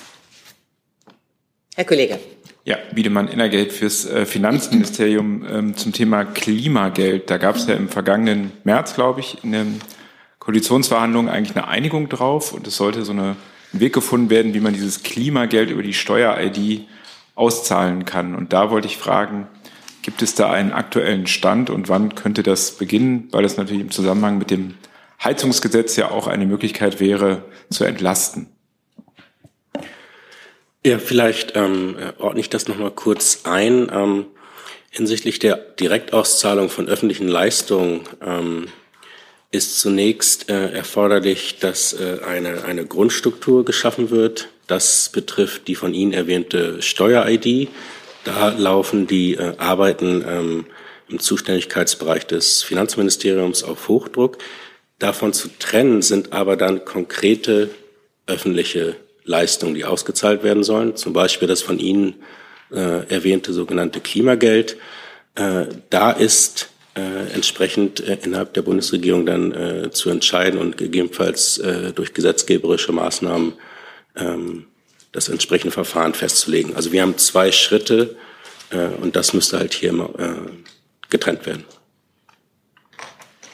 [1.77, 2.19] Herr Kollege.
[2.65, 7.31] Ja, Wiedemann Innergeld fürs äh, Finanzministerium ähm, zum Thema Klimageld.
[7.31, 9.81] Da gab es ja im vergangenen März, glaube ich, in den
[10.41, 13.37] Koalitionsverhandlungen eigentlich eine Einigung drauf und es sollte so eine,
[13.73, 16.89] ein Weg gefunden werden, wie man dieses Klimageld über die Steuer-ID
[17.37, 18.35] auszahlen kann.
[18.35, 19.47] Und da wollte ich fragen,
[20.03, 23.29] gibt es da einen aktuellen Stand und wann könnte das beginnen?
[23.31, 24.75] Weil das natürlich im Zusammenhang mit dem
[25.25, 28.49] Heizungsgesetz ja auch eine Möglichkeit wäre, zu entlasten.
[30.85, 33.91] Ja, vielleicht ähm, ordne ich das nochmal kurz ein.
[33.93, 34.27] Ähm,
[34.91, 38.67] hinsichtlich der Direktauszahlung von öffentlichen Leistungen ähm,
[39.51, 44.49] ist zunächst äh, erforderlich, dass äh, eine, eine Grundstruktur geschaffen wird.
[44.67, 47.69] Das betrifft die von Ihnen erwähnte Steuer-ID.
[48.25, 50.67] Da laufen die äh, Arbeiten ähm,
[51.09, 54.39] im Zuständigkeitsbereich des Finanzministeriums auf Hochdruck.
[54.99, 57.71] Davon zu trennen sind aber dann konkrete
[58.27, 60.97] öffentliche Leistungen, die ausgezahlt werden sollen.
[60.97, 62.17] Zum Beispiel das von Ihnen
[62.71, 64.77] äh, erwähnte sogenannte Klimageld.
[65.35, 71.59] Äh, da ist äh, entsprechend äh, innerhalb der Bundesregierung dann äh, zu entscheiden und gegebenenfalls
[71.59, 73.55] äh, durch gesetzgeberische Maßnahmen
[74.17, 74.67] ähm,
[75.13, 76.77] das entsprechende Verfahren festzulegen.
[76.77, 78.17] Also wir haben zwei Schritte
[79.01, 80.11] und das müsste halt hier immer
[81.09, 81.65] getrennt werden.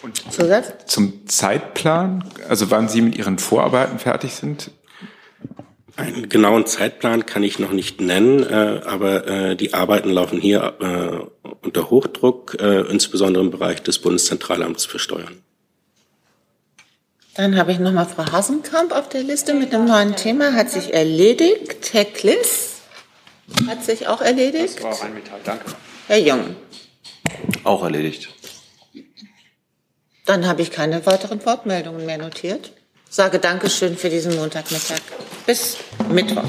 [0.03, 0.86] Und Zusatz?
[0.86, 4.70] Zum Zeitplan, also wann Sie mit Ihren Vorarbeiten fertig sind?
[5.96, 10.74] Einen genauen Zeitplan kann ich noch nicht nennen, äh, aber äh, die Arbeiten laufen hier
[10.80, 15.42] äh, unter Hochdruck, äh, insbesondere im Bereich des Bundeszentralamts für Steuern.
[17.34, 20.55] Dann habe ich noch mal Frau Hasenkamp auf der Liste mit einem neuen Thema.
[20.55, 21.92] Hat sich erledigt.
[21.92, 22.80] Herr Kliss
[23.68, 24.76] hat sich auch erledigt.
[24.76, 25.40] Das war auch ein Metall.
[25.44, 25.64] Danke.
[26.07, 26.57] Herr Jung.
[27.64, 28.28] Auch erledigt.
[30.31, 32.70] Dann habe ich keine weiteren Wortmeldungen mehr notiert.
[33.09, 35.01] Sage Dankeschön für diesen Montagmittag.
[35.45, 35.76] Bis
[36.09, 36.45] Mittwoch.